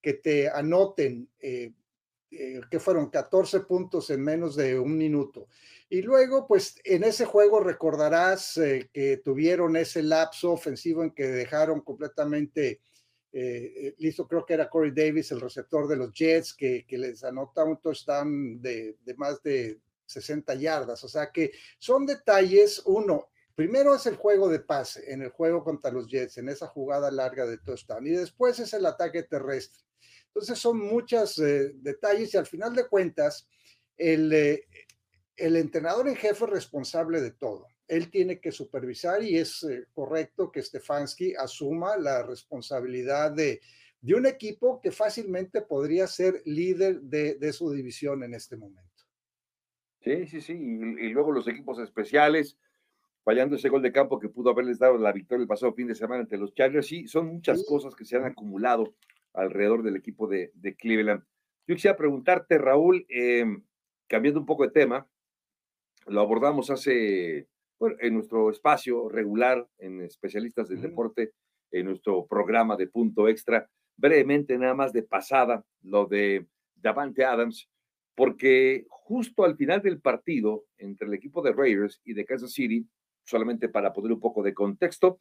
que 0.00 0.14
te 0.14 0.48
anoten, 0.48 1.28
eh, 1.40 1.72
eh, 2.30 2.60
que 2.70 2.78
fueron 2.78 3.08
14 3.08 3.60
puntos 3.60 4.10
en 4.10 4.22
menos 4.22 4.54
de 4.54 4.78
un 4.78 4.98
minuto. 4.98 5.48
Y 5.88 6.02
luego, 6.02 6.46
pues 6.46 6.76
en 6.84 7.04
ese 7.04 7.24
juego 7.24 7.60
recordarás 7.60 8.58
eh, 8.58 8.90
que 8.92 9.16
tuvieron 9.18 9.76
ese 9.76 10.02
lapso 10.02 10.52
ofensivo 10.52 11.02
en 11.02 11.12
que 11.12 11.26
dejaron 11.26 11.80
completamente 11.80 12.80
eh, 13.32 13.94
listo, 13.98 14.26
creo 14.28 14.44
que 14.44 14.54
era 14.54 14.68
Corey 14.68 14.90
Davis, 14.90 15.32
el 15.32 15.40
receptor 15.40 15.88
de 15.88 15.96
los 15.96 16.12
Jets, 16.12 16.52
que, 16.52 16.84
les 16.88 17.24
anota 17.24 17.64
un 17.64 17.80
touchdown 17.80 18.60
de, 18.60 18.96
de, 19.02 19.14
más 19.14 19.42
de 19.42 19.80
60 20.04 20.54
yardas. 20.54 21.02
O 21.04 21.08
sea 21.08 21.30
que 21.32 21.52
son 21.78 22.04
detalles. 22.04 22.82
Uno, 22.84 23.30
primero 23.54 23.94
es 23.94 24.04
el 24.04 24.16
juego 24.16 24.50
de 24.50 24.60
pase 24.60 25.10
en 25.12 25.22
el 25.22 25.30
juego 25.30 25.64
contra 25.64 25.90
los 25.90 26.08
Jets, 26.08 26.36
en 26.36 26.50
esa 26.50 26.66
jugada 26.66 27.10
larga 27.10 27.46
de 27.46 27.56
touchdown, 27.56 28.06
y 28.06 28.10
después 28.10 28.58
es 28.58 28.74
el 28.74 28.84
ataque 28.84 29.22
terrestre. 29.22 29.87
Entonces 30.28 30.58
son 30.58 30.78
muchos 30.78 31.38
eh, 31.38 31.72
detalles 31.74 32.32
y 32.34 32.36
al 32.36 32.46
final 32.46 32.74
de 32.74 32.86
cuentas, 32.86 33.48
el, 33.96 34.32
eh, 34.32 34.66
el 35.36 35.56
entrenador 35.56 36.08
en 36.08 36.16
jefe 36.16 36.44
es 36.44 36.50
responsable 36.50 37.20
de 37.20 37.32
todo 37.32 37.66
él 37.88 38.10
tiene 38.10 38.38
que 38.38 38.52
supervisar 38.52 39.22
y 39.22 39.36
es 39.36 39.64
eh, 39.64 39.86
correcto 39.92 40.52
que 40.52 40.62
Stefanski 40.62 41.34
asuma 41.34 41.96
la 41.96 42.22
responsabilidad 42.22 43.32
de, 43.32 43.60
de, 44.00 44.14
un 44.14 44.26
equipo 44.26 44.80
que 44.80 44.92
fácilmente 44.92 45.62
podría 45.62 46.06
ser 46.06 46.42
líder 46.44 47.00
de, 47.00 47.52
su 47.52 47.70
división 47.70 48.22
en 48.22 48.34
este 48.34 48.56
momento. 48.56 48.84
Sí, 50.00 50.26
sí, 50.26 50.40
sí. 50.40 50.52
Y, 50.52 51.08
luego 51.08 51.32
los 51.32 51.48
equipos 51.48 51.78
especiales, 51.78 52.58
fallando 53.24 53.56
ese 53.56 53.70
gol 53.70 53.82
de 53.82 53.92
campo 53.92 54.20
que 54.20 54.28
pudo 54.28 54.50
haberles 54.50 54.78
dado 54.78 54.98
la 54.98 55.12
victoria 55.12 55.42
el 55.42 55.48
pasado 55.48 55.72
fin 55.72 55.88
de 55.88 55.94
semana 55.94 56.22
ante 56.22 56.36
los 56.36 56.54
Chargers. 56.54 56.86
Sí, 56.86 57.08
son 57.08 57.26
muchas 57.26 57.64
cosas 57.66 57.94
que 57.94 58.04
se 58.04 58.16
han 58.16 58.24
acumulado 58.24 58.94
alrededor 59.38 59.82
del 59.82 59.96
equipo 59.96 60.26
de, 60.26 60.52
Cleveland. 60.78 61.22
Yo 61.66 61.74
quisiera 61.74 61.96
preguntarte, 61.96 62.58
Raúl, 62.58 63.06
em, 63.08 63.62
cambiando 64.06 64.40
un 64.40 64.46
poco 64.46 64.64
de 64.64 64.72
tema, 64.72 65.08
lo 66.06 66.20
abordamos 66.20 66.70
hace 66.70 67.48
bueno, 67.78 67.96
en 68.00 68.14
nuestro 68.14 68.50
espacio 68.50 69.08
regular 69.08 69.68
en 69.78 70.02
especialistas 70.02 70.68
del 70.68 70.80
deporte, 70.80 71.32
en 71.70 71.86
nuestro 71.86 72.26
programa 72.26 72.76
de 72.76 72.88
punto 72.88 73.28
extra, 73.28 73.68
brevemente 73.96 74.58
nada 74.58 74.74
más 74.74 74.92
de 74.92 75.02
pasada, 75.02 75.64
lo 75.82 76.06
de 76.06 76.46
Davante 76.74 77.24
Adams, 77.24 77.68
porque 78.14 78.86
justo 78.88 79.44
al 79.44 79.56
final 79.56 79.82
del 79.82 80.00
partido 80.00 80.64
entre 80.76 81.06
el 81.06 81.14
equipo 81.14 81.42
de 81.42 81.52
Raiders 81.52 82.00
y 82.04 82.14
de 82.14 82.24
Kansas 82.24 82.52
City, 82.52 82.86
solamente 83.24 83.68
para 83.68 83.92
poner 83.92 84.12
un 84.12 84.20
poco 84.20 84.42
de 84.42 84.54
contexto, 84.54 85.20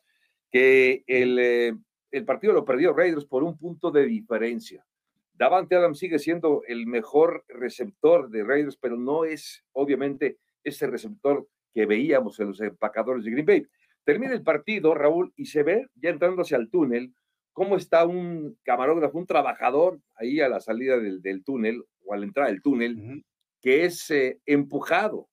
que 0.49 1.03
el, 1.07 1.37
eh, 1.39 1.75
el 2.11 2.25
partido 2.25 2.53
lo 2.53 2.65
perdió 2.65 2.93
Raiders 2.93 3.25
por 3.25 3.43
un 3.43 3.57
punto 3.57 3.91
de 3.91 4.05
diferencia. 4.05 4.85
Davante 5.33 5.75
Adams 5.75 5.99
sigue 5.99 6.19
siendo 6.19 6.63
el 6.67 6.87
mejor 6.87 7.45
receptor 7.47 8.29
de 8.29 8.43
Raiders, 8.43 8.77
pero 8.77 8.97
no 8.97 9.25
es 9.25 9.63
obviamente 9.71 10.37
ese 10.63 10.87
receptor 10.87 11.47
que 11.73 11.85
veíamos 11.85 12.39
en 12.39 12.47
los 12.47 12.61
empacadores 12.61 13.23
de 13.23 13.31
Green 13.31 13.45
Bay. 13.45 13.67
Termina 14.03 14.33
el 14.33 14.41
partido, 14.41 14.95
Raúl, 14.95 15.33
y 15.35 15.45
se 15.45 15.63
ve 15.63 15.87
ya 15.95 16.09
entrando 16.09 16.41
hacia 16.41 16.57
el 16.57 16.69
túnel 16.69 17.13
cómo 17.57 17.75
está 17.75 18.05
un 18.05 18.55
camarógrafo, 18.61 19.17
un 19.17 19.25
trabajador 19.25 19.99
ahí 20.15 20.41
a 20.41 20.47
la 20.47 20.59
salida 20.59 20.99
del, 20.99 21.43
túnel 21.43 21.83
o 22.05 22.13
a 22.13 22.17
la 22.17 22.25
entrada 22.25 22.49
del 22.49 22.61
túnel, 22.61 23.25
que 23.61 23.85
es 23.85 24.11
eh, 24.11 24.39
empujado 24.45 25.27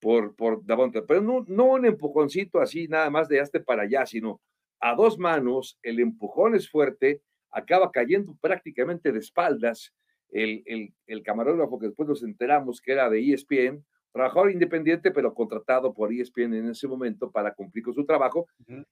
por, 0.00 0.34
por 0.34 0.64
Davante, 0.64 1.02
pero 1.02 1.20
no, 1.20 1.44
no 1.46 1.66
un 1.66 1.84
empujoncito 1.84 2.60
así 2.60 2.88
nada 2.88 3.10
más 3.10 3.28
de 3.28 3.40
este 3.40 3.60
para 3.60 3.82
allá, 3.82 4.06
sino 4.06 4.40
a 4.80 4.94
dos 4.94 5.18
manos, 5.18 5.78
el 5.82 6.00
empujón 6.00 6.54
es 6.54 6.70
fuerte, 6.70 7.22
acaba 7.50 7.90
cayendo 7.90 8.36
prácticamente 8.40 9.12
de 9.12 9.18
espaldas 9.18 9.94
el, 10.30 10.92
el, 11.06 11.22
camarógrafo 11.22 11.78
que 11.78 11.86
después 11.86 12.08
nos 12.08 12.22
enteramos 12.22 12.80
que 12.80 12.92
era 12.92 13.08
de 13.08 13.32
ESPN, 13.32 13.84
trabajador 14.12 14.50
independiente, 14.50 15.10
pero 15.10 15.34
contratado 15.34 15.94
por 15.94 16.12
ESPN 16.12 16.54
en 16.54 16.70
ese 16.70 16.86
momento 16.86 17.30
para 17.30 17.54
cumplir 17.54 17.84
con 17.84 17.94
su 17.94 18.04
trabajo. 18.04 18.46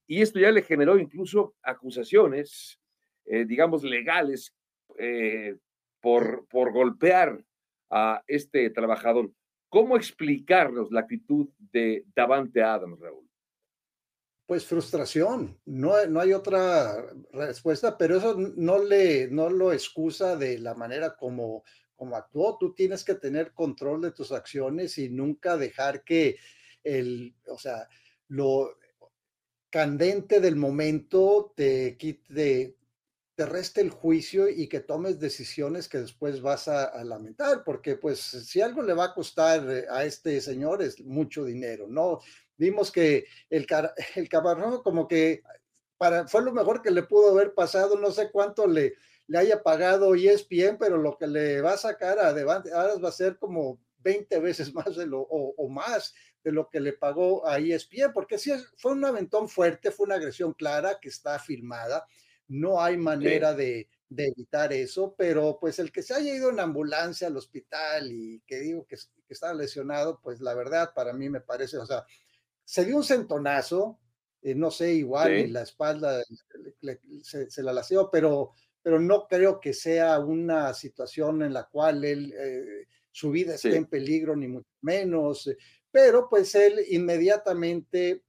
Y 0.07 0.22
esto 0.22 0.38
ya 0.38 0.51
le 0.51 0.62
generó 0.62 0.99
incluso 0.99 1.55
acusaciones, 1.62 2.81
eh, 3.27 3.44
digamos, 3.44 3.83
legales 3.83 4.55
eh, 4.99 5.57
por, 6.01 6.46
por 6.49 6.72
golpear 6.72 7.42
a 7.90 8.22
este 8.27 8.70
trabajador. 8.70 9.31
¿Cómo 9.68 9.96
explicarnos 9.96 10.90
la 10.90 11.01
actitud 11.01 11.49
de 11.59 12.05
Davante 12.14 12.62
Adams, 12.62 13.01
Raúl? 13.01 13.26
Pues 14.46 14.64
frustración, 14.64 15.59
no, 15.64 16.06
no 16.06 16.20
hay 16.20 16.32
otra 16.32 17.04
respuesta, 17.32 17.98
pero 17.98 18.18
eso 18.18 18.37
no, 18.38 18.78
le, 18.78 19.28
no 19.28 19.50
lo 19.50 19.72
excusa 19.72 20.37
de 20.37 20.61
la 20.61 20.74
manera 20.74 21.16
como, 21.16 21.64
como 21.96 22.14
actuó. 22.14 22.56
Tú 22.56 22.72
tienes 22.72 23.02
que 23.02 23.16
tener 23.16 23.52
control 23.52 24.02
de 24.02 24.12
tus 24.12 24.30
acciones 24.30 24.98
y 24.98 25.09
nunca 25.09 25.56
dejar 25.56 26.04
que 26.04 26.37
el, 26.85 27.35
o 27.48 27.59
sea, 27.59 27.88
lo 28.28 28.78
candente 29.68 30.40
del 30.40 30.56
momento 30.56 31.52
te 31.56 31.96
quite, 31.98 32.76
te 33.35 33.46
reste 33.46 33.80
el 33.80 33.90
juicio 33.90 34.48
y 34.48 34.68
que 34.68 34.80
tomes 34.80 35.18
decisiones 35.18 35.88
que 35.88 35.98
después 35.98 36.40
vas 36.40 36.68
a, 36.68 36.85
a, 36.85 37.04
lamentar, 37.04 37.64
porque 37.64 37.96
pues 37.96 38.20
si 38.20 38.61
algo 38.61 38.82
le 38.82 38.94
va 38.94 39.06
a 39.06 39.14
costar 39.14 39.68
a 39.90 40.04
este 40.04 40.40
señor 40.40 40.82
es 40.82 41.04
mucho 41.04 41.44
dinero, 41.44 41.87
¿no? 41.88 42.20
Vimos 42.57 42.90
que 42.90 43.27
el, 43.51 43.66
el 44.14 44.29
camarón 44.29 44.83
como 44.83 45.09
que 45.09 45.42
para, 45.97 46.27
fue 46.29 46.42
lo 46.42 46.53
mejor 46.53 46.83
que 46.83 46.90
le 46.90 47.03
pudo 47.03 47.31
haber 47.31 47.55
pasado, 47.55 47.99
no 47.99 48.11
sé 48.11 48.31
cuánto 48.31 48.66
le, 48.66 48.95
le 49.29 49.38
haya 49.38 49.62
pagado 49.62 50.14
ESPN, 50.14 50.77
pero 50.79 50.99
lo 50.99 51.16
que 51.16 51.27
le 51.27 51.61
va 51.61 51.73
a 51.73 51.79
sacar 51.79 52.19
a 52.19 52.33
Devante 52.33 52.73
ahora 52.73 52.97
va 52.97 53.09
a 53.09 53.12
ser 53.12 53.38
como 53.38 53.81
20 53.99 54.38
veces 54.40 54.73
más 54.75 54.97
de 54.97 55.07
lo, 55.07 55.21
o, 55.21 55.69
más 55.69 56.14
de 56.45 56.53
lo 56.53 56.69
que 56.69 56.81
le 56.81 56.92
pagó 56.92 57.47
a 57.47 57.59
ESPN, 57.59 58.12
porque 58.12 58.38
sí 58.38 58.53
fue 58.77 58.92
un 58.92 59.05
aventón 59.05 59.49
fuerte, 59.49 59.90
fue 59.90 60.07
una 60.07 60.14
agresión 60.14 60.53
clara 60.53 60.99
que 61.01 61.09
está 61.09 61.38
filmada, 61.38 62.07
no 62.49 62.81
hay 62.81 62.97
manera 62.97 63.53
de, 63.55 63.88
de, 64.09 64.27
evitar 64.29 64.73
eso, 64.73 65.16
pero 65.19 65.59
pues 65.61 65.81
el 65.81 65.90
que 65.90 66.03
se 66.03 66.14
haya 66.14 66.33
ido 66.33 66.51
en 66.51 66.61
ambulancia 66.61 67.27
al 67.27 67.37
hospital 67.37 68.12
y 68.12 68.40
que 68.47 68.61
digo 68.61 68.87
que, 68.87 68.95
que 68.95 69.35
estaba 69.35 69.55
lesionado, 69.55 70.21
pues 70.23 70.40
la 70.40 70.55
verdad 70.55 70.92
para 70.95 71.12
mí 71.12 71.29
me 71.29 71.40
parece, 71.40 71.79
o 71.79 71.87
sea, 71.87 72.07
se 72.66 72.85
dio 72.85 72.96
un 72.96 73.05
centonazo, 73.05 74.00
eh, 74.42 74.55
no 74.55 74.72
sé, 74.72 74.92
igual 74.92 75.33
en 75.33 75.52
la 75.52 75.62
espalda 75.62 76.22
se, 77.22 77.62
la 77.62 77.72
lació, 77.72 78.11
pero, 78.11 78.52
pero 78.83 78.98
no 78.98 79.29
creo 79.29 79.61
que 79.61 79.72
sea 79.72 80.18
una 80.18 80.74
situación 80.74 81.42
en 81.42 81.52
la 81.52 81.68
cual 81.68 82.05
él, 82.05 82.35
eh, 82.37 82.88
su 83.12 83.31
vida 83.31 83.55
esté 83.55 83.76
en 83.76 83.87
peligro, 83.87 84.35
ni 84.35 84.48
mucho 84.48 84.68
menos. 84.81 85.46
Eh, 85.46 85.57
pero 85.90 86.29
pues 86.29 86.55
él 86.57 86.81
inmediatamente 86.90 88.24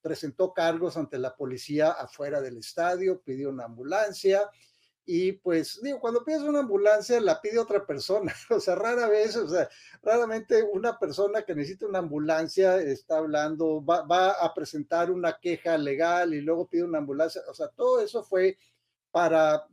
presentó 0.00 0.54
cargos 0.54 0.96
ante 0.96 1.18
la 1.18 1.36
policía 1.36 1.90
afuera 1.90 2.40
del 2.40 2.58
estadio, 2.58 3.20
pidió 3.20 3.50
una 3.50 3.64
ambulancia 3.64 4.48
y 5.06 5.32
pues 5.32 5.80
digo, 5.82 6.00
cuando 6.00 6.24
pides 6.24 6.42
una 6.42 6.60
ambulancia 6.60 7.20
la 7.20 7.40
pide 7.40 7.58
otra 7.58 7.86
persona, 7.86 8.34
o 8.50 8.60
sea, 8.60 8.74
rara 8.74 9.08
vez, 9.08 9.36
o 9.36 9.48
sea, 9.48 9.68
raramente 10.02 10.62
una 10.62 10.98
persona 10.98 11.42
que 11.42 11.54
necesita 11.54 11.86
una 11.86 11.98
ambulancia 11.98 12.78
está 12.78 13.18
hablando, 13.18 13.84
va, 13.84 14.02
va, 14.02 14.30
a 14.32 14.54
presentar 14.54 15.10
una 15.10 15.38
queja 15.40 15.76
legal 15.76 16.34
y 16.34 16.40
luego 16.40 16.68
pide 16.68 16.84
una 16.84 16.98
ambulancia, 16.98 17.42
o 17.48 17.54
sea, 17.54 17.68
todo 17.68 18.00
eso 18.00 18.24
fue 18.24 18.58
para 19.10 19.66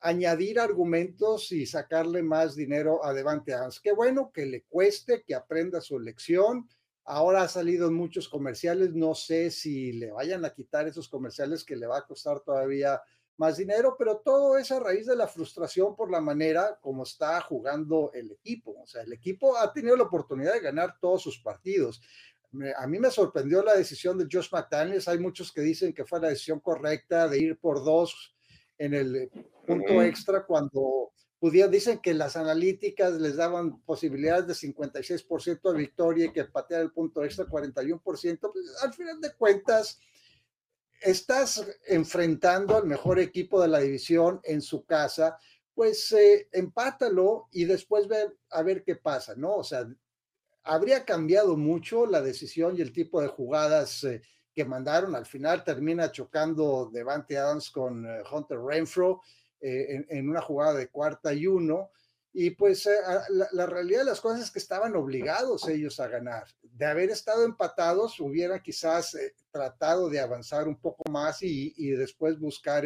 añadir 0.00 0.60
argumentos 0.60 1.50
y 1.52 1.66
sacarle 1.66 2.22
más 2.22 2.54
dinero 2.54 3.04
a 3.04 3.12
Devante 3.12 3.52
Adams. 3.52 3.80
Qué 3.80 3.92
bueno 3.92 4.30
que 4.32 4.46
le 4.46 4.62
cueste, 4.64 5.24
que 5.26 5.34
aprenda 5.34 5.80
su 5.80 5.98
lección. 5.98 6.68
Ahora 7.04 7.42
ha 7.42 7.48
salido 7.48 7.88
en 7.88 7.94
muchos 7.94 8.28
comerciales, 8.28 8.94
no 8.94 9.14
sé 9.14 9.50
si 9.50 9.92
le 9.92 10.12
vayan 10.12 10.44
a 10.44 10.54
quitar 10.54 10.86
esos 10.86 11.08
comerciales 11.08 11.64
que 11.64 11.74
le 11.74 11.86
va 11.86 11.98
a 11.98 12.06
costar 12.06 12.40
todavía 12.40 13.00
más 13.38 13.56
dinero, 13.56 13.94
pero 13.96 14.18
todo 14.18 14.58
es 14.58 14.70
a 14.72 14.80
raíz 14.80 15.06
de 15.06 15.16
la 15.16 15.28
frustración 15.28 15.94
por 15.94 16.10
la 16.10 16.20
manera 16.20 16.78
como 16.82 17.04
está 17.04 17.40
jugando 17.40 18.10
el 18.12 18.32
equipo. 18.32 18.74
O 18.82 18.86
sea, 18.86 19.02
el 19.02 19.12
equipo 19.12 19.56
ha 19.56 19.72
tenido 19.72 19.96
la 19.96 20.02
oportunidad 20.02 20.52
de 20.52 20.60
ganar 20.60 20.96
todos 21.00 21.22
sus 21.22 21.38
partidos. 21.38 22.02
A 22.76 22.86
mí 22.86 22.98
me 22.98 23.10
sorprendió 23.10 23.62
la 23.62 23.76
decisión 23.76 24.18
de 24.18 24.26
Josh 24.30 24.48
McDaniels. 24.50 25.06
Hay 25.06 25.20
muchos 25.20 25.52
que 25.52 25.60
dicen 25.60 25.92
que 25.92 26.04
fue 26.04 26.20
la 26.20 26.28
decisión 26.28 26.58
correcta 26.58 27.28
de 27.28 27.38
ir 27.38 27.58
por 27.58 27.84
dos 27.84 28.34
en 28.76 28.94
el 28.94 29.30
punto 29.66 30.02
extra 30.02 30.44
cuando 30.44 31.12
pudieron, 31.38 31.70
dicen 31.70 32.00
que 32.00 32.14
las 32.14 32.36
analíticas 32.36 33.12
les 33.20 33.36
daban 33.36 33.80
posibilidades 33.82 34.46
de 34.48 34.68
56% 34.68 35.72
de 35.72 35.78
victoria 35.78 36.26
y 36.26 36.32
que 36.32 36.44
patear 36.44 36.82
el 36.82 36.90
punto 36.90 37.22
extra 37.22 37.46
41%. 37.46 38.00
Pues, 38.00 38.82
al 38.82 38.92
final 38.92 39.20
de 39.20 39.32
cuentas, 39.34 40.00
estás 41.00 41.64
enfrentando 41.86 42.76
al 42.76 42.86
mejor 42.86 43.18
equipo 43.18 43.60
de 43.60 43.68
la 43.68 43.80
división 43.80 44.40
en 44.44 44.60
su 44.62 44.84
casa, 44.84 45.38
pues 45.74 46.10
eh, 46.12 46.48
empátalo 46.52 47.48
y 47.52 47.64
después 47.64 48.08
ve 48.08 48.32
a 48.50 48.62
ver 48.62 48.82
qué 48.82 48.96
pasa, 48.96 49.34
¿no? 49.36 49.56
O 49.56 49.64
sea, 49.64 49.88
habría 50.64 51.04
cambiado 51.04 51.56
mucho 51.56 52.06
la 52.06 52.20
decisión 52.20 52.76
y 52.76 52.80
el 52.80 52.92
tipo 52.92 53.20
de 53.20 53.28
jugadas 53.28 54.04
eh, 54.04 54.22
que 54.52 54.64
mandaron. 54.64 55.14
Al 55.14 55.26
final 55.26 55.62
termina 55.62 56.10
chocando 56.10 56.90
Devante 56.92 57.38
Adams 57.38 57.70
con 57.70 58.04
eh, 58.06 58.22
Hunter 58.30 58.58
Renfro 58.60 59.22
en, 59.60 60.06
en, 60.08 60.28
una 60.28 60.40
jugada 60.40 60.74
de 60.74 60.88
cuarta 60.88 61.32
y 61.32 61.46
uno. 61.46 61.90
Y 62.32 62.50
pues 62.50 62.86
eh, 62.86 62.96
la, 63.52 63.66
realidad 63.66 64.00
de 64.00 64.04
las 64.06 64.20
cosas 64.20 64.42
es 64.42 64.50
que 64.50 64.58
estaban 64.58 64.94
obligados 64.96 65.66
ellos 65.68 65.98
a 65.98 66.08
ganar. 66.08 66.46
De 66.62 66.86
haber 66.86 67.10
estado 67.10 67.44
empatados, 67.44 68.20
hubieran 68.20 68.60
quizás 68.60 69.14
eh, 69.14 69.34
tratado 69.50 70.08
de 70.08 70.20
avanzar 70.20 70.68
un 70.68 70.80
poco 70.80 71.02
más 71.10 71.42
y, 71.42 71.90
después 71.92 72.38
buscar 72.38 72.84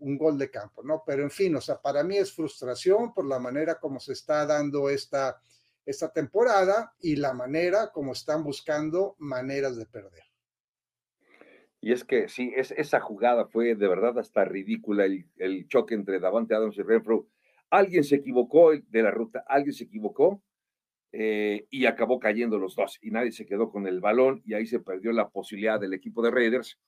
un 0.00 0.18
gol 0.18 0.36
de 0.36 0.50
campo, 0.50 0.82
¿no? 0.82 1.02
Pero 1.06 1.22
en 1.22 1.30
fin, 1.30 1.56
o 1.56 1.60
sea, 1.62 1.80
para 1.80 2.04
mí 2.04 2.18
es 2.18 2.32
frustración 2.32 3.14
por 3.14 3.26
la 3.26 3.38
manera 3.38 3.78
como 3.80 3.98
se 4.00 4.12
está 4.12 4.44
dando 4.44 4.90
esta, 4.90 5.40
esta 5.86 6.12
temporada 6.12 6.92
y 7.00 7.16
la 7.16 7.32
manera 7.32 7.90
como 7.92 8.12
están 8.12 8.42
buscando 8.42 9.14
maneras 9.18 9.76
de 9.76 9.86
perder. 9.86 10.24
Y 11.80 11.92
es 11.92 12.04
que 12.04 12.28
sí, 12.28 12.52
es, 12.56 12.72
esa 12.72 13.00
jugada 13.00 13.46
fue 13.46 13.76
de 13.76 13.86
verdad 13.86 14.18
hasta 14.18 14.44
ridícula, 14.44 15.04
el, 15.04 15.30
el 15.36 15.68
choque 15.68 15.94
entre 15.94 16.18
Davante 16.18 16.54
Adams 16.54 16.76
y 16.76 16.82
Renfro 16.82 17.28
alguien 17.70 18.04
se 18.04 18.16
equivocó 18.16 18.72
de 18.72 19.02
la 19.02 19.10
ruta, 19.10 19.44
alguien 19.46 19.72
se 19.72 19.84
equivocó 19.84 20.42
eh, 21.12 21.66
y 21.70 21.86
acabó 21.86 22.18
cayendo 22.18 22.58
los 22.58 22.76
dos 22.76 22.98
y 23.00 23.10
nadie 23.10 23.32
se 23.32 23.46
quedó 23.46 23.70
con 23.70 23.86
el 23.86 24.00
balón 24.00 24.42
y 24.44 24.54
ahí 24.54 24.66
se 24.66 24.80
perdió 24.80 25.12
la 25.12 25.28
posibilidad 25.28 25.80
del 25.80 25.94
equipo 25.94 26.22
de 26.22 26.30
Raiders 26.30 26.78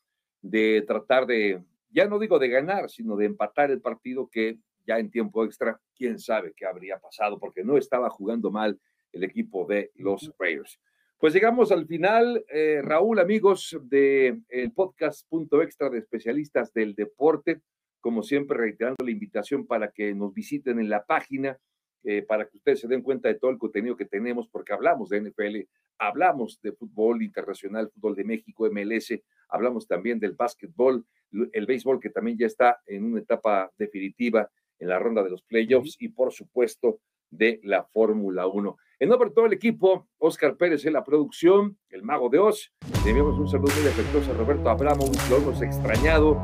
de 0.42 0.84
tratar 0.86 1.26
de, 1.26 1.62
ya 1.90 2.06
no 2.06 2.18
digo 2.18 2.38
de 2.38 2.48
ganar, 2.48 2.90
sino 2.90 3.16
de 3.16 3.26
empatar 3.26 3.70
el 3.70 3.80
partido 3.80 4.28
que 4.28 4.58
ya 4.86 4.98
en 4.98 5.10
tiempo 5.10 5.44
extra, 5.44 5.80
quién 5.94 6.18
sabe 6.18 6.54
qué 6.56 6.66
habría 6.66 6.98
pasado 6.98 7.38
porque 7.38 7.64
no 7.64 7.76
estaba 7.76 8.10
jugando 8.10 8.50
mal 8.50 8.80
el 9.12 9.24
equipo 9.24 9.66
de 9.66 9.90
los 9.94 10.32
Raiders. 10.38 10.80
Pues 11.18 11.34
llegamos 11.34 11.72
al 11.72 11.86
final, 11.86 12.44
eh, 12.48 12.80
Raúl, 12.82 13.18
amigos 13.18 13.76
del 13.82 14.44
el 14.48 14.72
podcast 14.72 15.28
Punto 15.28 15.62
Extra 15.62 15.90
de 15.90 15.98
especialistas 15.98 16.72
del 16.72 16.94
deporte 16.94 17.60
como 18.00 18.22
siempre 18.22 18.56
reiterando 18.56 19.04
la 19.04 19.10
invitación 19.10 19.66
para 19.66 19.90
que 19.90 20.14
nos 20.14 20.32
visiten 20.32 20.78
en 20.78 20.88
la 20.88 21.04
página, 21.04 21.58
eh, 22.04 22.22
para 22.22 22.48
que 22.48 22.56
ustedes 22.58 22.80
se 22.80 22.88
den 22.88 23.02
cuenta 23.02 23.28
de 23.28 23.34
todo 23.34 23.50
el 23.50 23.58
contenido 23.58 23.96
que 23.96 24.04
tenemos, 24.04 24.48
porque 24.48 24.72
hablamos 24.72 25.08
de 25.10 25.20
NFL, 25.20 25.68
hablamos 25.98 26.60
de 26.62 26.72
fútbol 26.72 27.22
internacional, 27.22 27.90
fútbol 27.90 28.14
de 28.14 28.24
México, 28.24 28.68
MLS, 28.70 29.20
hablamos 29.48 29.86
también 29.86 30.20
del 30.20 30.32
básquetbol, 30.32 31.04
el 31.52 31.66
béisbol 31.66 32.00
que 32.00 32.10
también 32.10 32.38
ya 32.38 32.46
está 32.46 32.80
en 32.86 33.04
una 33.04 33.20
etapa 33.20 33.70
definitiva 33.76 34.48
en 34.78 34.88
la 34.88 34.98
ronda 34.98 35.22
de 35.22 35.30
los 35.30 35.42
playoffs 35.42 35.96
y 35.98 36.08
por 36.08 36.32
supuesto 36.32 37.00
de 37.30 37.60
la 37.64 37.84
Fórmula 37.84 38.46
1. 38.46 38.76
En 39.00 39.08
nombre 39.08 39.28
de 39.28 39.34
todo 39.34 39.46
el 39.46 39.52
equipo, 39.52 40.08
Oscar 40.18 40.56
Pérez 40.56 40.84
en 40.86 40.94
la 40.94 41.04
producción, 41.04 41.78
el 41.90 42.02
mago 42.02 42.28
de 42.28 42.38
Oz, 42.38 42.72
le 43.04 43.10
enviamos 43.10 43.38
un 43.38 43.48
saludo 43.48 43.72
muy 43.80 43.88
afectuoso 43.88 44.32
a 44.32 44.34
Roberto 44.34 44.70
Abramo, 44.70 45.04
lo 45.30 45.36
hemos 45.36 45.62
extrañado, 45.62 46.36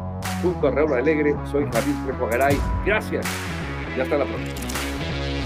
junto 0.45 0.69
a 0.69 0.71
Raúl 0.71 0.93
Alegre, 0.93 1.35
soy 1.51 1.65
Javier 1.73 1.97
Trejo 2.05 2.27
Garay. 2.27 2.61
Gracias 2.85 3.27
y 3.97 4.01
hasta 4.01 4.19
la 4.19 4.27
próxima. 4.27 4.55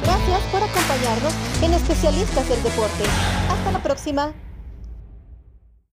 Gracias 0.03 0.41
por 0.51 0.63
acompañarnos 0.63 1.35
en 1.63 1.75
Especialistas 1.75 2.49
del 2.49 2.63
Deporte. 2.63 3.05
Hasta 3.49 3.73
la 3.73 3.79
próxima. 3.79 4.33